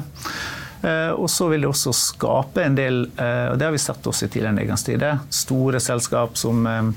Eh, 0.84 1.12
og 1.16 1.30
så 1.32 1.48
vil 1.48 1.64
det 1.64 1.70
også 1.72 1.94
skape 1.96 2.66
en 2.66 2.76
del, 2.76 3.06
eh, 3.16 3.48
og 3.54 3.60
det 3.60 3.68
har 3.70 3.76
vi 3.76 3.80
sett 3.80 4.04
også 4.10 4.28
i 4.28 4.32
tidligere 4.34 4.58
nedgangstider, 4.58 5.22
store 5.32 5.80
selskap 5.84 6.36
som 6.40 6.66
eh, 6.68 6.90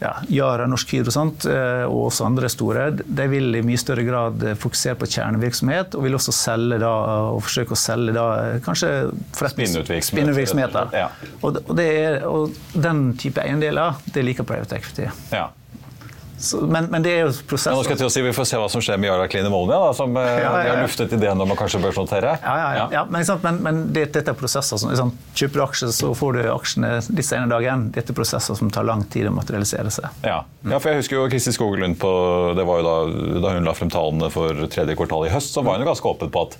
ja, 0.00 0.12
Yara, 0.28 0.66
Norsk 0.70 0.94
Hydro 0.96 1.12
sant, 1.14 1.46
og 1.46 1.98
også 2.08 2.26
andre 2.26 2.50
store, 2.52 2.88
de 2.94 3.26
vil 3.30 3.54
i 3.56 3.62
mye 3.64 3.80
større 3.80 4.04
grad 4.06 4.42
fokusere 4.60 4.98
på 5.00 5.08
kjernevirksomhet, 5.14 5.96
og 5.96 6.06
vil 6.06 6.18
også 6.18 6.34
selge 6.34 6.80
da, 6.82 6.92
og 7.34 7.42
forsøke 7.46 7.76
å 7.76 7.78
selge 7.78 8.16
da, 8.16 8.26
kanskje 8.64 8.90
Spinnevirksomheter. 9.38 10.94
Ja. 10.94 11.08
Og, 11.40 11.60
og, 11.62 11.84
og, 12.28 12.62
den 12.74 13.04
type 13.20 13.42
eiendeler, 13.44 14.00
det 14.14 14.26
liker 14.26 14.46
private 14.48 14.80
equity. 14.80 15.08
Ja. 15.32 15.48
Så, 16.38 16.60
men, 16.66 16.88
men, 16.90 17.02
det 17.04 17.12
er 17.14 17.20
jo 17.24 17.32
prosess. 17.48 17.70
Ja, 17.72 17.76
nå 17.78 17.84
skal 17.84 17.94
jeg 17.94 18.02
til 18.02 18.08
å 18.08 18.12
si, 18.12 18.22
Vi 18.26 18.32
får 18.36 18.48
se 18.48 18.60
hva 18.60 18.68
som 18.72 18.82
skjer 18.84 18.98
med 19.00 19.08
Yara 19.10 19.26
Clean 19.30 19.46
Ammonia, 19.46 19.78
da, 19.80 19.92
som 19.96 20.16
eh, 20.18 20.28
ja, 20.42 20.50
ja, 20.50 20.52
de 20.56 20.72
har 20.72 20.82
luftet 20.82 21.14
ideen 21.16 21.40
om 21.40 21.54
å 21.54 21.56
kanskje 21.58 21.80
børsnotere. 21.84 22.34
Ja, 22.42 22.86
ja, 22.92 23.04
men, 23.10 23.26
men, 23.44 23.60
men 23.66 23.80
det, 23.94 24.08
dette 24.16 24.34
er 24.34 24.38
prosesser. 24.38 24.80
Som, 24.80 24.92
liksom, 24.92 25.14
kjøper 25.38 25.60
du 25.60 25.64
aksjer, 25.66 25.94
så 25.94 26.12
får 26.18 26.38
du 26.38 26.42
aksjene 26.52 26.92
disse 27.08 27.38
ene 27.38 27.50
dagen. 27.52 27.88
Dette 27.94 28.14
er 28.14 28.18
prosesser 28.18 28.58
som 28.58 28.72
tar 28.74 28.88
lang 28.88 29.06
tid 29.12 29.30
å 29.30 29.34
materialisere 29.34 29.92
seg. 29.94 30.10
Ja, 30.26 30.42
for 30.74 30.90
jeg 30.90 31.02
husker 31.02 31.20
jo 31.20 31.28
Kristin 31.32 31.56
Skogelund 31.56 31.98
på, 32.02 32.12
det 32.58 32.66
var 32.68 32.82
jo 32.82 32.88
da, 32.88 32.96
da 33.44 33.56
hun 33.56 33.68
la 33.68 33.76
frem 33.76 33.92
tallene 33.92 34.30
for 34.34 34.66
tredje 34.72 34.98
kvartal 34.98 35.28
i 35.28 35.34
høst, 35.34 35.54
så 35.54 35.64
var 35.64 35.78
hun 35.78 35.86
jo 35.86 35.92
ganske 35.92 36.14
åpen 36.14 36.34
på 36.34 36.48
at 36.48 36.58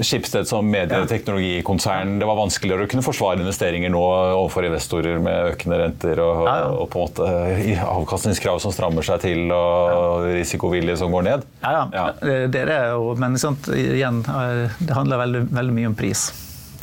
Skipsted 0.00 0.48
som 0.48 0.66
medieteknologikonsern, 0.70 2.16
det 2.18 2.28
var 2.28 2.38
vanskeligere 2.38 2.86
å 2.86 2.90
kunne 2.90 3.04
forsvare 3.06 3.40
investeringer 3.42 3.92
nå 3.94 4.02
overfor 4.04 4.66
investorer 4.66 5.20
med 5.22 5.52
økende 5.54 5.80
renter 5.80 6.22
og, 6.24 6.44
ja, 6.48 6.54
ja. 6.64 6.70
og 6.72 6.88
på 6.92 7.02
en 7.02 7.10
måte 7.10 7.82
avkastningskrav 7.84 8.62
som 8.64 8.74
strammer 8.74 9.06
seg 9.06 9.22
til 9.24 9.52
og 9.54 10.28
risikovilje 10.32 10.98
som 11.00 11.14
går 11.14 11.28
ned. 11.28 11.44
Ja, 11.62 11.84
ja. 11.94 12.06
Det 12.20 12.64
er 12.64 12.72
det, 12.72 12.80
men 13.20 13.38
sant, 13.40 13.68
igjen, 13.74 14.24
det 14.24 14.96
handler 14.96 15.22
veldig, 15.24 15.44
veldig 15.54 15.76
mye 15.78 15.92
om 15.92 15.98
pris. 15.98 16.28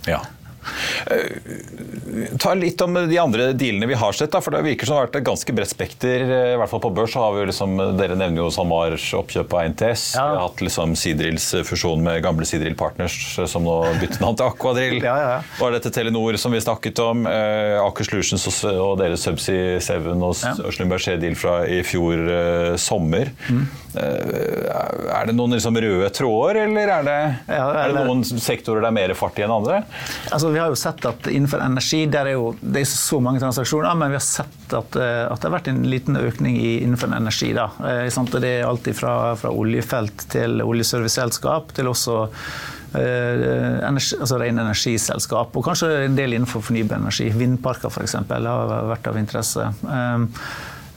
Ja. 0.08 0.22
Eh, 1.12 2.36
ta 2.40 2.54
litt 2.54 2.82
om 2.82 2.94
de 2.94 3.18
andre 3.20 3.52
dealene 3.58 3.90
vi 3.90 3.98
har 3.98 4.14
sett. 4.14 4.32
Da, 4.32 4.42
for 4.42 4.54
Det 4.56 4.64
virker 4.66 4.88
som 4.88 4.96
det 4.96 5.00
har 5.00 5.08
vært 5.08 5.20
et 5.22 5.28
ganske 5.28 5.56
bredt 5.58 5.74
spekter. 5.74 6.26
Eh, 6.26 6.54
I 6.54 6.60
hvert 6.62 6.72
fall 6.72 6.84
på 6.84 6.94
børs 6.96 7.16
har 7.18 7.34
vi 7.36 7.46
liksom, 7.50 7.78
Dere 8.00 8.18
nevner 8.20 8.44
jo 8.44 8.50
SalMars 8.54 9.08
oppkjøp 9.18 9.56
av 9.58 9.72
NTS. 9.74 10.06
Ja. 10.16 10.28
Vi 10.28 10.38
har 10.38 10.46
hatt 10.46 10.64
liksom 10.66 10.96
Seadrills 11.00 11.50
fusjon 11.68 12.04
med 12.06 12.22
gamle 12.26 12.48
Seadrill 12.48 12.78
Partners, 12.80 13.18
eh, 13.40 13.50
som 13.50 13.66
nå 13.68 13.80
bytter 14.02 14.24
navn 14.24 14.40
til 14.40 14.50
Aquadrill. 14.50 15.00
Ja, 15.12 15.16
ja. 15.18 15.38
Var 15.58 15.74
dette 15.74 15.90
Telenor 15.92 16.38
som 16.40 16.54
vi 16.54 16.62
snakket 16.62 17.00
om. 17.04 17.26
Eh, 17.28 17.78
Aker 17.82 18.06
Solutions 18.06 18.46
og, 18.70 19.00
deres 19.02 19.26
Subsea 19.26 19.80
7 19.82 20.12
og 20.14 20.36
ja. 20.38 20.54
Schlumberger-deal 20.70 21.36
fra 21.40 21.62
i 21.66 21.82
fjor 21.86 22.22
eh, 22.22 22.76
sommer. 22.80 23.32
Mm. 23.50 23.66
Eh, 23.92 24.70
er 25.12 25.28
det 25.28 25.36
noen 25.36 25.58
liksom, 25.58 25.76
røde 25.84 26.10
tråder, 26.16 26.62
eller 26.66 26.94
er 26.96 27.08
det, 27.08 27.18
er 27.52 27.92
det 27.92 28.06
noen 28.08 28.24
sektorer 28.24 28.86
det 28.86 28.92
er 28.92 28.96
mer 28.96 29.14
fart 29.18 29.40
i 29.42 29.46
enn 29.46 29.52
andre? 29.54 29.82
Altså, 30.32 30.51
vi 30.54 30.60
har 30.60 30.72
jo 30.72 30.78
sett 30.80 31.06
at 31.08 31.28
innenfor 31.32 31.62
energi 31.64 32.06
der 32.12 32.30
er 32.32 32.38
jo, 32.38 32.52
det 32.62 32.84
er 32.84 32.90
så 32.90 33.20
mange 33.24 33.42
transaksjoner, 33.42 33.96
men 33.98 34.14
vi 34.14 34.20
har 34.20 34.26
sett 34.26 34.76
at, 34.78 34.98
eh, 35.00 35.24
at 35.26 35.40
det 35.42 35.50
har 35.50 35.56
vært 35.58 35.72
en 35.72 35.82
liten 35.90 36.20
økning 36.20 36.58
i, 36.60 36.74
innenfor 36.84 37.14
energi. 37.16 37.52
Da. 37.58 37.70
Eh, 37.86 38.06
det 38.42 38.52
er 38.52 38.68
alt 38.68 38.90
fra, 38.98 39.16
fra 39.40 39.54
oljefelt 39.54 40.28
til 40.32 40.64
oljeserviceselskap 40.64 41.74
til 41.78 41.92
også 41.92 42.18
eh, 42.98 43.80
energi, 43.88 44.20
altså 44.20 44.42
ren 44.42 44.64
energiselskap, 44.64 45.56
og 45.56 45.68
kanskje 45.68 45.92
en 46.06 46.20
del 46.20 46.38
innenfor 46.38 46.66
fornybar 46.70 47.02
energi. 47.02 47.30
Vindparker 47.36 47.92
f.eks. 47.92 48.20
har 48.32 48.92
vært 48.92 49.12
av 49.12 49.20
interesse. 49.22 49.72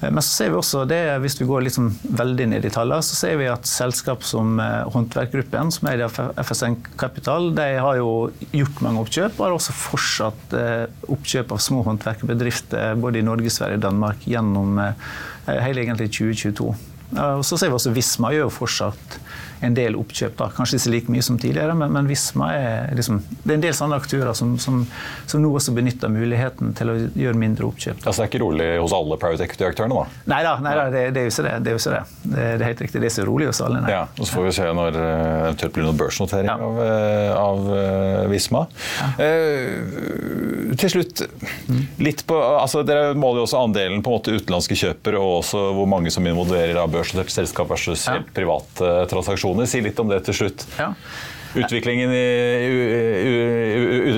Eh, 0.00 0.11
men 0.11 0.22
så 0.22 0.30
ser 0.30 0.52
vi 0.52 0.59
også 0.59 0.85
det, 0.88 1.00
hvis 1.22 1.37
vi 1.40 1.48
går 1.48 1.66
liksom 1.66 1.90
veldig 2.18 2.48
ned 2.54 2.66
i 2.66 2.72
tallene, 2.74 3.04
så 3.04 3.18
ser 3.18 3.38
vi 3.40 3.50
at 3.50 3.68
selskap 3.68 4.24
som 4.26 4.59
eh, 4.62 4.87
Håndverkgruppen, 4.94 5.72
som 5.74 5.90
er 5.90 6.02
i 6.02 6.09
FSN 6.42 6.78
Capital, 7.00 7.50
de 7.57 7.68
har 7.85 8.00
jo 8.00 8.30
gjort 8.54 8.83
mange 8.85 9.04
oppkjøp, 9.04 9.38
og 9.38 9.46
har 9.46 9.59
også 9.59 9.76
fortsatt 9.78 10.57
eh, 10.59 10.87
oppkjøp 11.14 11.54
av 11.54 11.62
små 11.62 11.85
håndverkerbedrifter 11.88 12.98
både 13.00 13.20
i 13.20 13.26
Norge, 13.26 13.52
Sverige 13.52 13.80
og 13.80 13.87
Danmark 13.88 14.26
gjennom 14.28 14.80
hele 15.44 15.83
egentlig 15.83 16.09
2022. 16.09 16.72
Og 17.14 17.42
så 17.46 17.59
ser 17.61 17.68
vi 17.68 17.76
også 17.76 17.92
Visma 17.94 18.30
gjør 18.33 18.48
jo 18.48 18.54
fortsatt 18.54 19.18
en 19.66 19.77
del 19.77 19.96
oppkjøp. 19.98 20.37
Da. 20.38 20.50
Kanskje 20.55 20.81
ikke 20.81 20.92
like 20.94 21.14
mye 21.14 21.24
som 21.24 21.38
tidligere, 21.40 21.74
men, 21.79 21.92
men 21.94 22.09
Visma 22.11 22.50
er, 22.55 22.92
liksom, 22.96 23.20
det 23.42 23.53
er 23.53 23.59
en 23.59 23.64
del 23.64 23.77
sånne 23.77 23.98
aktører 24.00 24.37
som, 24.37 24.57
som, 24.62 24.83
som, 25.27 25.42
nå 25.42 25.50
også 25.55 25.74
benytter 25.77 26.12
muligheten 26.12 26.74
til 26.79 26.92
å 26.92 26.96
gjøre 27.18 27.40
mindre 27.40 27.68
oppkjøp. 27.68 28.03
Altså, 28.05 28.22
det 28.22 28.27
er 28.27 28.33
ikke 28.33 28.42
rolig 28.44 28.68
hos 28.83 28.94
alle 28.96 29.18
private 29.20 29.48
equity-aktørene? 29.48 30.00
da? 30.00 30.22
Nei 30.35 30.40
da, 30.46 30.55
nei, 30.64 30.74
da 30.79 30.87
det, 30.92 31.05
det, 31.16 31.24
er 31.24 31.29
jo 31.29 31.35
ikke 31.35 31.46
det. 31.46 31.55
Det 31.64 31.72
er, 31.72 31.81
ikke 31.81 31.94
det. 31.94 32.03
Det, 32.35 32.44
er 32.44 32.66
helt 32.68 32.85
riktig. 32.87 33.03
Det 33.05 33.11
er 33.11 33.16
så 33.16 33.27
rolig 33.29 33.50
hos 33.50 33.62
alle. 33.64 33.83
Nei. 33.85 33.92
Ja, 33.94 34.05
og 34.18 34.24
Så 34.24 34.37
får 34.37 34.48
vi 34.48 34.55
se 34.59 34.70
når 34.81 34.94
det 34.94 35.05
eh, 35.05 35.35
eventuelt 35.44 35.77
blir 35.77 35.88
noen 35.88 36.00
børsnotering 36.00 36.50
ja. 36.50 36.57
av, 36.68 36.81
eh, 36.85 37.31
av, 37.35 37.70
uh, 37.70 38.31
Visma. 38.33 38.64
Ja. 39.00 39.11
Uh, 39.20 40.74
til 40.79 40.90
slutt, 40.90 41.22
litt 42.03 42.24
på, 42.27 42.35
altså 42.35 42.83
Dere 42.87 43.12
måler 43.18 43.42
jo 43.42 43.46
også 43.46 43.61
andelen 43.62 44.03
på 44.03 44.11
en 44.11 44.18
måte 44.18 44.35
utenlandske 44.35 44.77
kjøpere 44.79 45.20
og 45.20 45.40
også 45.42 45.61
hvor 45.77 45.87
mange 45.90 46.11
som 46.14 46.27
involverer 46.27 46.79
av 46.81 46.90
børsnoterte 46.92 47.35
selskap 47.35 47.70
versus 47.70 48.07
ja. 48.09 48.18
private 48.35 49.05
transaksjoner 49.11 49.53
transaksjoner. 49.54 49.66
Si 49.66 49.80
litt 49.80 49.98
om 49.98 50.08
det 50.08 50.24
til 50.24 50.34
slutt. 50.34 50.66
Ja. 50.78 50.94
Utviklingen 51.54 52.12
i 52.14 52.24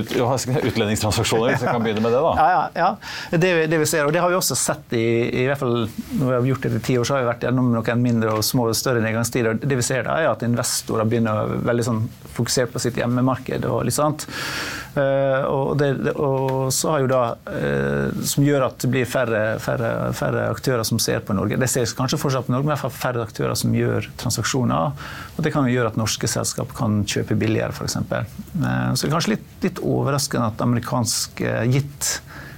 utlendingstransaksjoner, 0.07 1.53
hvis 1.53 1.65
vi 1.65 1.69
kan 1.69 1.83
begynne 1.85 2.03
med 2.05 2.13
det? 2.15 2.23
da. 2.25 2.33
Ja, 2.37 2.47
ja, 2.51 2.63
ja. 2.75 2.91
Det, 3.37 3.53
det, 3.71 3.81
vi 3.81 3.89
ser, 3.89 4.07
og 4.07 4.15
det 4.15 4.23
har 4.23 4.33
vi 4.33 4.39
også 4.39 4.57
sett 4.59 4.97
i, 4.97 5.07
i 5.43 5.47
hvert 5.49 5.61
fall 5.61 5.77
når 5.87 6.25
vi 6.25 6.33
har 6.33 6.49
gjort 6.53 6.67
det 6.67 6.81
i 6.81 6.85
ti 6.91 6.99
år, 7.01 7.09
så 7.09 7.17
har 7.17 7.25
vi 7.25 7.31
vært 7.31 7.47
gjennom 7.49 7.73
noen 7.75 8.03
mindre 8.03 8.37
og 8.39 8.47
små 8.47 8.69
og 8.71 8.79
større 8.79 9.03
nedgangstider. 9.05 9.61
Det 9.63 9.79
vi 9.79 9.87
ser 9.87 10.07
da, 10.09 10.19
er 10.23 10.33
at 10.33 10.45
investorer 10.47 11.09
begynner 11.09 11.57
veldig 11.67 11.87
sånn 11.87 12.03
fokusert 12.37 12.73
på 12.73 12.83
sitt 12.83 12.99
hjemmemarked. 13.01 13.65
og 13.69 13.87
litt 13.87 13.97
sånt. 13.97 14.27
Uh, 14.97 15.43
og, 15.53 15.75
det, 15.77 15.91
og, 16.15 16.71
så 16.73 16.95
har 16.95 17.03
jo 17.03 17.09
da 17.11 17.19
uh, 17.37 18.15
Som 18.25 18.47
gjør 18.47 18.63
at 18.71 18.79
det 18.81 18.89
blir 18.89 19.05
færre, 19.05 19.59
færre, 19.61 19.91
færre, 20.17 20.47
aktører 20.55 20.87
som 20.89 21.01
ser 21.03 21.21
på 21.21 21.37
Norge. 21.37 21.59
Det 21.61 21.69
ses 21.69 21.93
kanskje 21.97 22.21
fortsatt 22.21 22.49
på 22.49 22.55
Norge, 22.55 22.65
men 22.65 22.73
i 22.73 22.75
hvert 22.77 22.87
fall 22.87 22.95
færre 22.97 23.27
aktører 23.27 23.59
som 23.59 23.75
gjør 23.77 24.09
transaksjoner. 24.21 24.97
Og 25.37 25.45
det 25.45 25.53
kan 25.53 25.69
jo 25.69 25.75
gjøre 25.75 25.93
at 25.93 26.01
norske 26.01 26.31
selskap 26.31 26.73
kan 26.79 27.03
kjøpe 27.05 27.26
billigere, 27.35 27.75
f.eks. 27.75 27.97
Uh, 27.99 28.95
så 28.95 29.03
det 29.03 29.09
er 29.09 29.15
kanskje 29.17 29.35
litt, 29.35 29.49
litt 29.65 29.83
overraskende 29.83 30.53
at 30.53 30.63
amerikansk 30.63 31.43
gitt 31.73 32.13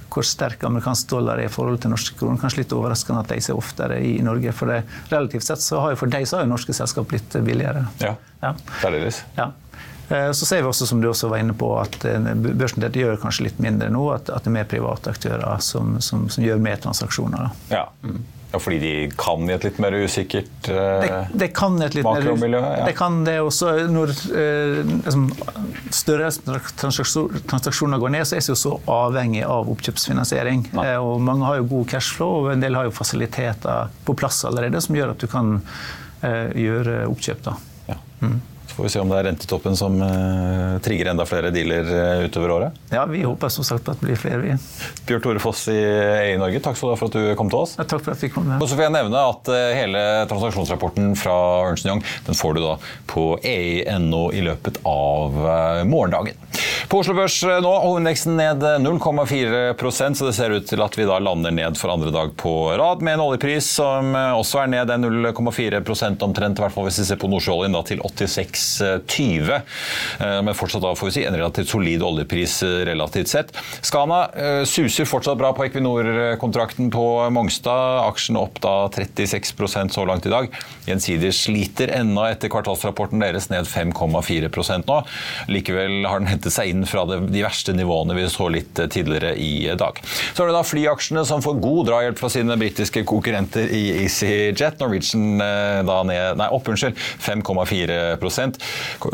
hvor 0.09 0.25
sterk 0.25 0.63
amerikansk 0.63 1.09
dollar 1.09 1.39
er 1.39 1.47
i 1.47 1.53
forhold 1.53 1.81
til 1.83 1.93
norske 1.93 2.17
kroner. 2.17 2.39
Kanskje 2.41 2.63
litt 2.63 2.75
overraskende 2.75 3.21
at 3.23 3.31
de 3.33 3.41
ser 3.45 3.57
oftere 3.57 3.99
i 4.03 4.17
Norge. 4.25 4.53
For 4.57 4.71
det, 4.71 4.81
relativt 5.11 5.45
sett 5.45 5.61
så 5.63 5.83
har 5.83 5.93
jo 5.93 5.99
for 6.01 6.11
dem 6.11 6.25
så 6.25 6.39
har 6.39 6.47
jo 6.47 6.53
norske 6.53 6.75
selskap 6.75 7.09
blitt 7.11 7.37
billigere. 7.45 7.85
Ja, 8.01 8.15
ja. 8.41 8.53
særdeles. 8.81 9.21
Ja. 9.37 9.51
Eh, 10.09 10.31
så 10.31 10.45
ser 10.45 10.63
vi 10.63 10.67
også, 10.67 10.87
som 10.89 11.01
du 11.01 11.09
også 11.09 11.29
var 11.29 11.43
inne 11.43 11.53
på, 11.53 11.69
at 11.79 12.01
eh, 12.09 12.31
børsen 12.33 12.81
dette 12.83 13.01
gjør 13.01 13.19
kanskje 13.21 13.49
litt 13.49 13.61
mindre 13.61 13.91
nå. 13.93 14.07
At, 14.15 14.31
at 14.33 14.45
det 14.45 14.51
er 14.51 14.57
mer 14.57 14.69
private 14.69 15.13
aktører 15.13 15.63
som, 15.65 15.99
som, 16.01 16.27
som 16.29 16.45
gjør 16.45 16.61
mer 16.63 16.81
transaksjoner. 16.81 17.49
Ja. 17.73 17.85
Mm. 18.01 18.23
Ja, 18.51 18.59
Fordi 18.59 18.79
de 18.81 18.91
kan 19.17 19.43
i 19.45 19.53
et 19.53 19.65
litt 19.67 19.77
mer 19.81 19.93
usikkert 19.93 20.69
eh, 20.73 21.03
det, 21.03 21.17
det 21.37 21.49
kan 21.53 21.75
et 21.85 21.93
litt 21.93 22.05
makromiljø? 22.07 22.61
Ja. 22.63 22.87
Det 22.87 22.95
kan 22.97 23.21
det 23.27 23.37
også. 23.45 23.75
Når 23.93 24.13
eh, 24.33 24.79
liksom, 24.89 25.27
større 25.93 26.31
transaksjoner 26.81 28.01
går 28.01 28.15
ned, 28.17 28.25
så 28.25 28.39
er 28.39 28.43
vi 28.43 28.53
jo 28.55 28.57
så 28.57 28.75
avhengig 28.89 29.45
av 29.45 29.69
oppkjøpsfinansiering. 29.75 30.65
Eh, 30.81 30.97
og 30.97 31.21
mange 31.21 31.45
har 31.45 31.61
jo 31.61 31.69
god 31.75 31.93
cashflow, 31.93 32.35
og 32.41 32.53
en 32.55 32.65
del 32.65 32.79
har 32.79 32.89
jo 32.89 32.95
fasiliteter 32.97 33.93
på 34.07 34.17
plass 34.17 34.41
allerede 34.49 34.81
som 34.81 34.97
gjør 34.97 35.13
at 35.13 35.21
du 35.21 35.29
kan 35.29 35.59
gjøre 36.19 37.05
oppkjøp. 37.07 37.45
da. 37.45 37.59
Ja. 37.93 38.01
Mm 38.25 38.39
får 38.75 38.83
vi 38.83 38.89
se 38.93 39.01
om 39.01 39.09
det 39.11 39.17
er 39.19 39.27
rentetoppen 39.29 39.77
som 39.77 39.95
uh, 40.01 40.77
trigger 40.83 41.11
enda 41.11 41.25
flere 41.27 41.51
dealer 41.53 41.89
uh, 41.89 42.25
utover 42.25 42.53
året. 42.55 42.79
Ja, 42.93 43.05
vi 43.09 43.23
håper 43.23 43.51
som 43.53 43.65
sagt 43.67 43.89
at 43.89 44.01
det 44.01 44.07
blir 44.07 44.19
flere. 44.19 44.39
vi. 44.43 44.55
Bjørn 45.07 45.23
Tore 45.25 45.43
Foss 45.43 45.65
i 45.73 45.77
EI 45.77 46.37
Norge, 46.41 46.61
takk 46.63 46.77
skal 46.79 46.91
du 46.91 46.93
ha 46.95 46.99
for 46.99 47.11
at 47.11 47.17
du 47.17 47.35
kom 47.39 47.51
til 47.51 47.61
oss. 47.61 47.75
Ja, 47.79 47.87
takk 47.89 48.05
for 48.05 48.15
at 48.15 48.23
vi 48.23 48.31
kom 48.33 48.47
med. 48.49 48.61
Og 48.61 48.69
så 48.69 48.77
får 48.77 48.87
jeg 48.87 48.95
nevne 48.97 49.25
at 49.33 49.51
uh, 49.51 49.59
hele 49.77 50.03
transaksjonsrapporten 50.31 51.13
fra 51.19 51.37
Ernst 51.69 51.89
Young 51.89 52.03
den 52.27 52.37
får 52.37 52.57
du 52.57 52.63
da 52.63 52.75
på 53.09 53.25
ei.no 53.43 54.29
i 54.35 54.43
løpet 54.45 54.81
av 54.87 55.35
morgendagen. 55.89 56.37
På 56.89 57.03
Oslo 57.03 57.13
Børs 57.13 57.35
nå, 57.45 57.69
hovedindeksen 57.83 58.33
ned 58.33 58.63
0,4% 58.81 60.17
så 60.17 60.25
det 60.25 60.31
ser 60.33 60.53
ut 60.57 60.65
til 60.65 60.81
at 60.81 60.95
vi 60.97 61.05
da 61.05 61.19
lander 61.21 61.53
ned 61.53 61.75
for 61.77 61.93
andre 61.93 62.09
dag 62.09 62.31
på 62.33 62.53
rad, 62.81 63.03
med 63.05 63.13
en 63.13 63.21
oljepris 63.27 63.67
som 63.77 64.15
også 64.17 64.63
er 64.63 64.71
ned 64.73 64.89
0,4 64.97 65.83
omtrent, 66.25 66.57
i 66.57 66.63
hvert 66.63 66.73
fall 66.73 66.87
hvis 66.87 66.97
vi 67.03 67.05
ser 67.11 67.19
på 67.21 67.29
nordsjøoljen, 67.29 67.77
til 67.85 68.01
86 68.01 68.63
20. 69.05 69.51
Eh, 69.53 70.39
men 70.47 70.57
fortsatt 70.57 70.81
da 70.81 70.95
får 70.97 71.11
vi 71.11 71.13
si 71.19 71.27
en 71.29 71.37
relativt 71.37 71.69
solid 71.69 72.07
oljepris 72.07 72.55
eh, 72.65 72.79
relativt 72.89 73.29
sett. 73.35 73.53
Skana 73.85 74.23
eh, 74.33 74.63
suser 74.65 75.05
fortsatt 75.05 75.37
bra 75.37 75.53
på 75.53 75.67
Equinor-kontrakten 75.67 76.89
på 76.95 77.05
Mongstad. 77.37 78.01
Aksjene 78.07 78.41
opp 78.41 78.57
da 78.65 78.73
36% 78.97 79.93
så 79.93 80.07
langt 80.09 80.25
i 80.25 80.33
dag. 80.33 80.49
Gjensidige 80.89 81.37
sliter 81.37 81.93
ennå 82.01 82.25
etter 82.31 82.49
kvartalsrapporten 82.49 83.21
deres, 83.21 83.51
ned 83.53 83.69
5,4% 83.69 84.89
nå. 84.89 84.99
Likevel 85.53 86.09
har 86.09 86.25
den 86.25 86.33
hentet 86.33 86.57
seg 86.57 86.73
inn 86.73 86.78
fra 86.89 87.05
de 87.09 87.43
verste 87.43 87.73
nivåene 87.75 88.15
vi 88.17 88.27
så 88.31 88.49
litt 88.51 88.79
tidligere 88.79 89.33
i 89.39 89.69
dag. 89.79 89.99
Så 90.33 90.43
er 90.43 90.51
det 90.51 90.57
da 90.57 90.63
flyaksjene 90.67 91.25
som 91.27 91.43
får 91.43 91.59
god 91.63 91.89
drahjelp 91.91 92.19
fra 92.19 92.31
sine 92.31 92.57
britiske 92.59 93.03
konkurrenter 93.09 93.71
i 93.75 93.83
EasyJet. 94.05 94.79
Norwegian 94.79 95.41
da 95.87 95.99
ned, 96.07 96.39
nei, 96.39 96.49
opp, 96.53 96.69
unnskyld, 96.71 96.97
5,4 97.25 97.99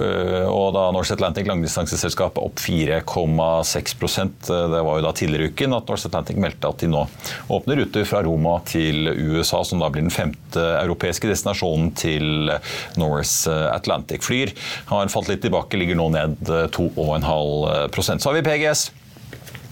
Eh, 0.05 0.45
og 0.49 0.73
da 0.75 0.85
Norse 0.93 1.15
Atlantic, 1.15 1.47
langdistanseselskapet, 1.47 2.41
opp 2.41 2.59
4,6% 2.61 4.49
Det 4.49 4.81
var 4.85 4.99
jo 4.99 5.05
da 5.05 5.13
tidligere 5.15 5.51
uken 5.53 5.75
at 5.77 5.89
Norse 5.89 6.09
Atlantic 6.09 6.39
meldte 6.41 6.69
at 6.69 6.81
de 6.81 6.89
nå 6.91 7.05
åpner 7.53 7.81
ruter 7.81 8.07
fra 8.07 8.21
Roma 8.25 8.57
til 8.67 9.09
USA, 9.09 9.61
som 9.65 9.81
da 9.81 9.89
blir 9.91 10.05
den 10.05 10.13
femte 10.13 10.61
europeiske 10.81 11.29
destinasjonen 11.29 11.91
til 11.97 12.51
Norse 12.99 13.53
Atlantic. 13.71 14.23
Flyr 14.25 14.53
har 14.89 15.11
falt 15.13 15.29
litt 15.31 15.43
tilbake, 15.45 15.79
ligger 15.79 15.99
nå 15.99 16.09
ned 16.15 16.51
2,5 16.75 17.25
Så 18.19 18.29
har 18.29 18.33
vi 18.33 18.41
PGS 18.41 18.91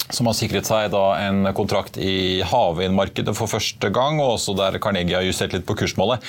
som 0.10 0.28
har 0.28 0.36
sikret 0.38 0.68
seg 0.68 0.89
da 0.94 1.04
en 1.24 1.48
kontrakt 1.56 1.98
i 2.02 2.44
havvindmarkedet 2.48 3.34
for 3.38 3.52
første 3.52 3.89
gang, 3.94 4.20
og 4.22 4.36
også 4.36 4.56
der 4.58 4.80
Carnegie 4.84 5.16
har 5.18 5.26
justert 5.26 5.56
litt 5.56 5.66
på 5.68 5.76
kursmålet. 5.80 6.24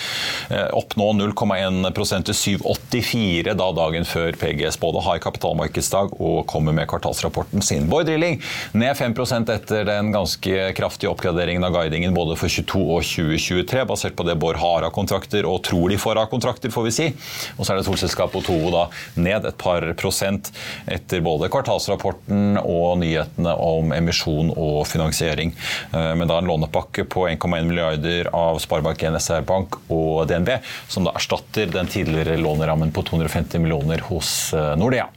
Eh, 0.53 0.69
opp 0.77 0.95
nå 1.01 1.11
0,1% 1.19 2.29
til 2.31 2.39
7,84 2.61 3.57
da 3.59 3.69
dagen 3.77 4.07
før 4.09 4.39
PGS 4.39 4.79
både 4.83 5.03
har 5.05 5.23
kapitalmarkedsdag 5.25 6.15
og 6.21 6.45
kommer 6.51 6.77
med 6.77 6.89
kvartalsrapporten 6.91 7.65
sin. 7.65 7.89
Bård 7.91 8.09
Drilling 8.09 8.41
ned 8.79 8.95
5% 8.99 9.53
etter 9.55 9.89
den 9.89 10.13
ganske 10.15 10.71
kraftige 10.79 11.11
oppgraderingen 11.13 11.67
av 11.67 11.75
guidingen 11.75 12.15
både 12.17 12.39
for 12.41 12.53
22 12.53 12.85
og 12.85 13.03
2023, 13.05 13.85
basert 13.91 14.17
på 14.19 14.27
det 14.29 14.39
Bård 14.41 14.61
har 14.63 14.87
av 14.87 14.95
kontrakter 14.95 15.47
og 15.49 15.63
tror 15.67 15.91
de 15.91 15.99
får 16.01 16.23
av 16.23 16.31
kontrakter, 16.33 16.73
får 16.75 16.89
vi 16.89 16.95
si. 16.95 17.11
Og 17.59 17.65
så 17.65 17.75
er 17.75 17.81
det 17.81 17.89
solselskapet 17.89 18.43
Otovo 18.43 18.73
da 18.75 18.87
ned 19.21 19.49
et 19.49 19.59
par 19.61 19.87
prosent 19.99 20.51
etter 20.91 21.23
både 21.25 21.51
kvartalsrapporten 21.53 22.59
og 22.63 22.99
nyhetene 23.03 23.55
om 23.65 23.93
emisjon 23.97 24.53
og 24.53 24.85
finansiering. 24.91 25.55
Eh, 25.93 26.13
men 26.19 26.29
da 26.31 26.39
en 26.39 26.51
lånepakke 26.51 27.07
på 27.11 27.27
1,1 27.31 27.69
milliarder 27.69 28.31
av 28.37 28.61
Sparebank1 28.63 29.19
SR 29.21 29.45
Bank 29.49 29.81
og 29.89 30.27
DNB, 30.31 30.57
som 30.89 31.07
da 31.07 31.15
erstatter 31.17 31.73
den 31.73 31.91
tidligere 31.91 32.39
lånerammen 32.41 32.93
på 32.95 33.07
250 33.11 33.65
millioner 33.65 34.05
hos 34.11 34.53
eh, 34.55 34.75
Nordea. 34.81 35.09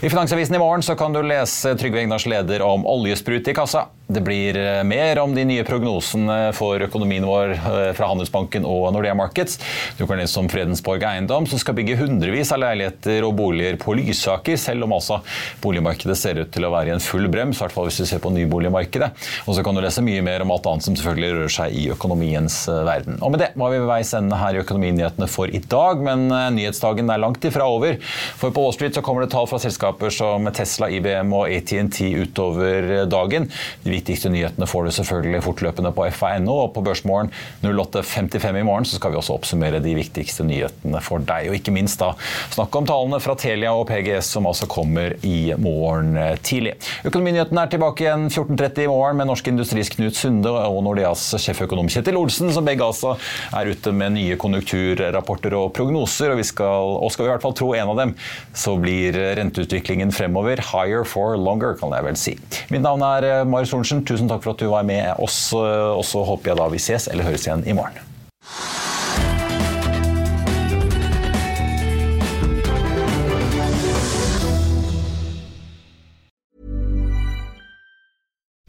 I 0.00 0.10
Finansavisen 0.10 0.54
i 0.54 0.58
morgen 0.62 0.96
kan 0.98 1.12
du 1.12 1.22
lese 1.26 1.74
Trygve 1.76 2.04
Egnars 2.04 2.26
leder 2.30 2.62
om 2.62 2.86
oljesprut 2.86 3.48
i 3.48 3.54
kassa. 3.56 3.88
Det 4.08 4.20
blir 4.24 4.56
eh, 4.56 4.84
mer 4.88 5.18
om 5.20 5.34
de 5.36 5.42
nye 5.44 5.64
prognosene 5.68 6.36
for 6.56 6.80
økonomien 6.80 7.26
vår 7.28 7.50
eh, 7.52 7.88
fra 7.92 8.06
Handelsbanken 8.08 8.64
og 8.64 8.86
Nordea 8.94 9.12
Markets. 9.12 9.58
Du 9.98 10.06
kan 10.08 10.16
lese 10.16 10.38
om 10.40 10.46
Fredensborg 10.48 11.02
Eiendom, 11.04 11.44
som 11.44 11.60
skal 11.60 11.76
bygge 11.76 11.98
hundrevis 11.98 12.48
av 12.56 12.62
leiligheter 12.62 13.26
og 13.28 13.34
boliger 13.36 13.76
på 13.76 13.92
Lysaker, 13.98 14.56
selv 14.56 14.86
om 14.86 14.94
altså 14.96 15.18
boligmarkedet 15.60 16.16
ser 16.16 16.40
ut 16.40 16.48
til 16.54 16.64
å 16.64 16.70
være 16.72 16.88
i 16.88 16.94
en 16.94 17.04
full 17.04 17.28
brems, 17.28 17.60
i 17.60 17.66
hvert 17.66 17.74
fall 17.74 17.90
hvis 17.90 17.98
du 18.00 18.06
ser 18.08 18.22
på 18.24 18.32
nyboligmarkedet. 18.32 19.10
Og 19.44 19.58
så 19.58 19.66
kan 19.66 19.76
du 19.76 19.82
lese 19.84 20.06
mye 20.06 20.24
mer 20.24 20.46
om 20.46 20.56
alt 20.56 20.70
annet 20.72 20.88
som 20.88 20.96
selvfølgelig 20.96 21.30
rører 21.34 21.54
seg 21.58 21.76
i 21.76 21.84
økonomiens 21.92 22.58
eh, 22.72 22.80
verden. 22.88 23.20
Og 23.20 23.36
med 23.36 23.44
det 23.44 23.50
var 23.60 23.76
vi 23.76 23.82
ved 23.84 23.92
veis 23.92 24.14
ende 24.16 24.40
her 24.40 24.56
i 24.56 24.64
Økonominyhetene 24.64 25.28
for 25.28 25.52
i 25.52 25.60
dag, 25.60 26.00
men 26.08 26.30
nyhetsdagen 26.56 27.12
er 27.12 27.20
langt 27.20 27.44
ifra 27.44 27.68
over. 27.68 28.00
For 28.40 28.56
på 28.56 28.64
Wall 28.64 28.80
så 28.88 29.04
kommer 29.04 29.26
det 29.26 29.34
tall 29.36 29.52
fra 29.52 29.60
selskaper 29.60 30.16
som 30.16 30.48
Tesla, 30.56 30.88
IBM 30.96 31.36
og 31.36 31.52
ATNT 31.52 32.00
utover 32.24 33.04
dagen. 33.04 33.52
De 33.84 33.97
viktigste 33.98 34.30
nyhetene 34.32 34.68
får 34.68 34.86
du 34.86 34.94
selvfølgelig 34.98 35.42
fortløpende 35.44 35.92
på 35.94 36.06
fa.no. 36.14 36.54
Og 36.64 36.72
på 36.76 36.82
Børsmorgen 36.86 37.32
08.55 37.64 38.60
i 38.60 38.64
morgen 38.66 38.86
så 38.88 38.98
skal 38.98 39.12
vi 39.12 39.20
også 39.20 39.36
oppsummere 39.36 39.82
de 39.84 39.94
viktigste 39.98 40.46
nyhetene 40.46 41.02
for 41.04 41.22
deg. 41.24 41.50
Og 41.50 41.58
ikke 41.58 41.74
minst 41.74 42.00
da 42.02 42.12
snakke 42.54 42.80
om 42.80 42.88
tallene 42.88 43.20
fra 43.22 43.36
Telia 43.38 43.74
og 43.76 43.86
PGS 43.90 44.32
som 44.36 44.48
altså 44.48 44.68
kommer 44.70 45.16
i 45.26 45.52
morgen 45.58 46.16
tidlig. 46.46 46.76
Økonominyhetene 47.08 47.64
er 47.64 47.72
tilbake 47.72 48.06
igjen 48.06 48.28
14.30 48.30 48.84
i 48.84 48.90
morgen 48.90 49.20
med 49.20 49.30
Norsk 49.30 49.50
Industris 49.50 49.92
Knut 49.94 50.18
Sunde 50.18 50.52
og 50.52 50.80
Nordeas 50.86 51.24
sjeføkonom 51.42 51.90
Kjetil 51.92 52.18
Olsen, 52.20 52.52
som 52.54 52.66
begge 52.66 52.86
altså 52.86 53.16
er 53.56 53.72
ute 53.72 53.92
med 53.94 54.16
nye 54.16 54.38
konjunkturrapporter 54.40 55.56
og 55.58 55.72
prognoser. 55.76 56.34
Og, 56.34 56.44
skal, 56.46 56.94
og 57.02 57.12
skal 57.12 57.26
vi 57.26 57.30
i 57.30 57.34
hvert 57.34 57.44
fall 57.44 57.56
tro 57.58 57.72
en 57.76 57.92
av 57.92 57.98
dem, 58.02 58.14
så 58.56 58.76
blir 58.80 59.16
renteutviklingen 59.38 60.12
fremover 60.14 60.62
higher 60.70 61.04
for 61.08 61.36
longer, 61.38 61.76
kan 61.80 61.92
jeg 61.94 62.06
vel 62.06 62.18
si. 62.20 62.36
Mitt 62.72 62.84
navn 62.84 63.02
er 63.04 63.44
Marius 63.48 63.72
Lorentzen. 63.74 63.87
Tusen 63.88 64.28
takk 64.28 64.44
for 64.44 64.52
at 64.52 64.60
du 64.60 64.68
var 64.72 64.84
med 64.84 65.14
oss. 65.18 65.52
Eh, 65.52 65.96
og 65.96 66.04
så 66.04 66.24
håper 66.24 66.52
jeg 66.52 66.60
da 66.60 66.68
vi 66.72 66.82
ses 66.82 67.08
eller 67.08 67.28
høres 67.28 67.48
igjen 67.48 67.66
i 67.66 67.76
morgen. 67.76 68.08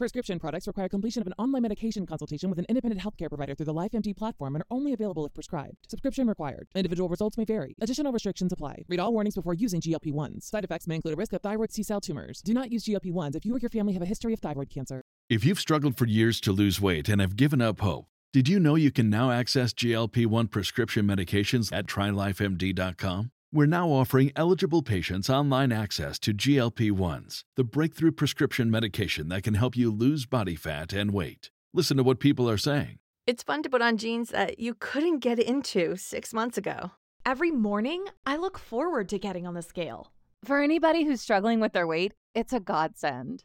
Prescription 0.00 0.38
products 0.38 0.66
require 0.66 0.88
completion 0.88 1.20
of 1.20 1.26
an 1.26 1.34
online 1.38 1.60
medication 1.60 2.06
consultation 2.06 2.48
with 2.48 2.58
an 2.58 2.64
independent 2.70 3.02
healthcare 3.02 3.28
provider 3.28 3.54
through 3.54 3.66
the 3.66 3.74
LifeMD 3.74 4.16
platform 4.16 4.56
and 4.56 4.62
are 4.62 4.74
only 4.74 4.94
available 4.94 5.26
if 5.26 5.34
prescribed. 5.34 5.76
Subscription 5.90 6.26
required. 6.26 6.68
Individual 6.74 7.06
results 7.10 7.36
may 7.36 7.44
vary. 7.44 7.76
Additional 7.82 8.10
restrictions 8.10 8.50
apply. 8.50 8.82
Read 8.88 8.98
all 8.98 9.12
warnings 9.12 9.34
before 9.34 9.52
using 9.52 9.78
GLP-1s. 9.78 10.44
Side 10.44 10.64
effects 10.64 10.86
may 10.86 10.94
include 10.94 11.12
a 11.12 11.16
risk 11.18 11.34
of 11.34 11.42
thyroid 11.42 11.70
C-cell 11.70 12.00
tumors. 12.00 12.40
Do 12.40 12.54
not 12.54 12.72
use 12.72 12.82
GLP-1s 12.84 13.36
if 13.36 13.44
you 13.44 13.54
or 13.54 13.58
your 13.58 13.68
family 13.68 13.92
have 13.92 14.00
a 14.00 14.06
history 14.06 14.32
of 14.32 14.40
thyroid 14.40 14.70
cancer. 14.70 15.02
If 15.30 15.44
you've 15.44 15.60
struggled 15.60 15.96
for 15.96 16.06
years 16.06 16.40
to 16.40 16.50
lose 16.50 16.80
weight 16.80 17.08
and 17.08 17.20
have 17.20 17.36
given 17.36 17.62
up 17.62 17.78
hope, 17.82 18.06
did 18.32 18.48
you 18.48 18.58
know 18.58 18.74
you 18.74 18.90
can 18.90 19.08
now 19.08 19.30
access 19.30 19.72
GLP 19.72 20.26
1 20.26 20.48
prescription 20.48 21.06
medications 21.06 21.72
at 21.72 21.86
trylifemd.com? 21.86 23.30
We're 23.52 23.66
now 23.66 23.90
offering 23.90 24.32
eligible 24.34 24.82
patients 24.82 25.30
online 25.30 25.70
access 25.70 26.18
to 26.20 26.34
GLP 26.34 26.90
1s, 26.90 27.44
the 27.54 27.62
breakthrough 27.62 28.10
prescription 28.10 28.72
medication 28.72 29.28
that 29.28 29.44
can 29.44 29.54
help 29.54 29.76
you 29.76 29.92
lose 29.92 30.26
body 30.26 30.56
fat 30.56 30.92
and 30.92 31.12
weight. 31.12 31.52
Listen 31.72 31.96
to 31.98 32.02
what 32.02 32.18
people 32.18 32.50
are 32.50 32.58
saying. 32.58 32.98
It's 33.24 33.44
fun 33.44 33.62
to 33.62 33.70
put 33.70 33.82
on 33.82 33.98
jeans 33.98 34.30
that 34.30 34.58
you 34.58 34.74
couldn't 34.74 35.20
get 35.20 35.38
into 35.38 35.94
six 35.94 36.34
months 36.34 36.58
ago. 36.58 36.90
Every 37.24 37.52
morning, 37.52 38.06
I 38.26 38.34
look 38.34 38.58
forward 38.58 39.08
to 39.10 39.18
getting 39.20 39.46
on 39.46 39.54
the 39.54 39.62
scale 39.62 40.10
For 40.44 40.60
anybody 40.60 41.04
who's 41.04 41.20
struggling 41.20 41.60
with 41.60 41.72
their 41.72 41.86
weight, 41.86 42.14
it's 42.34 42.52
a 42.52 42.58
godsend. 42.58 43.44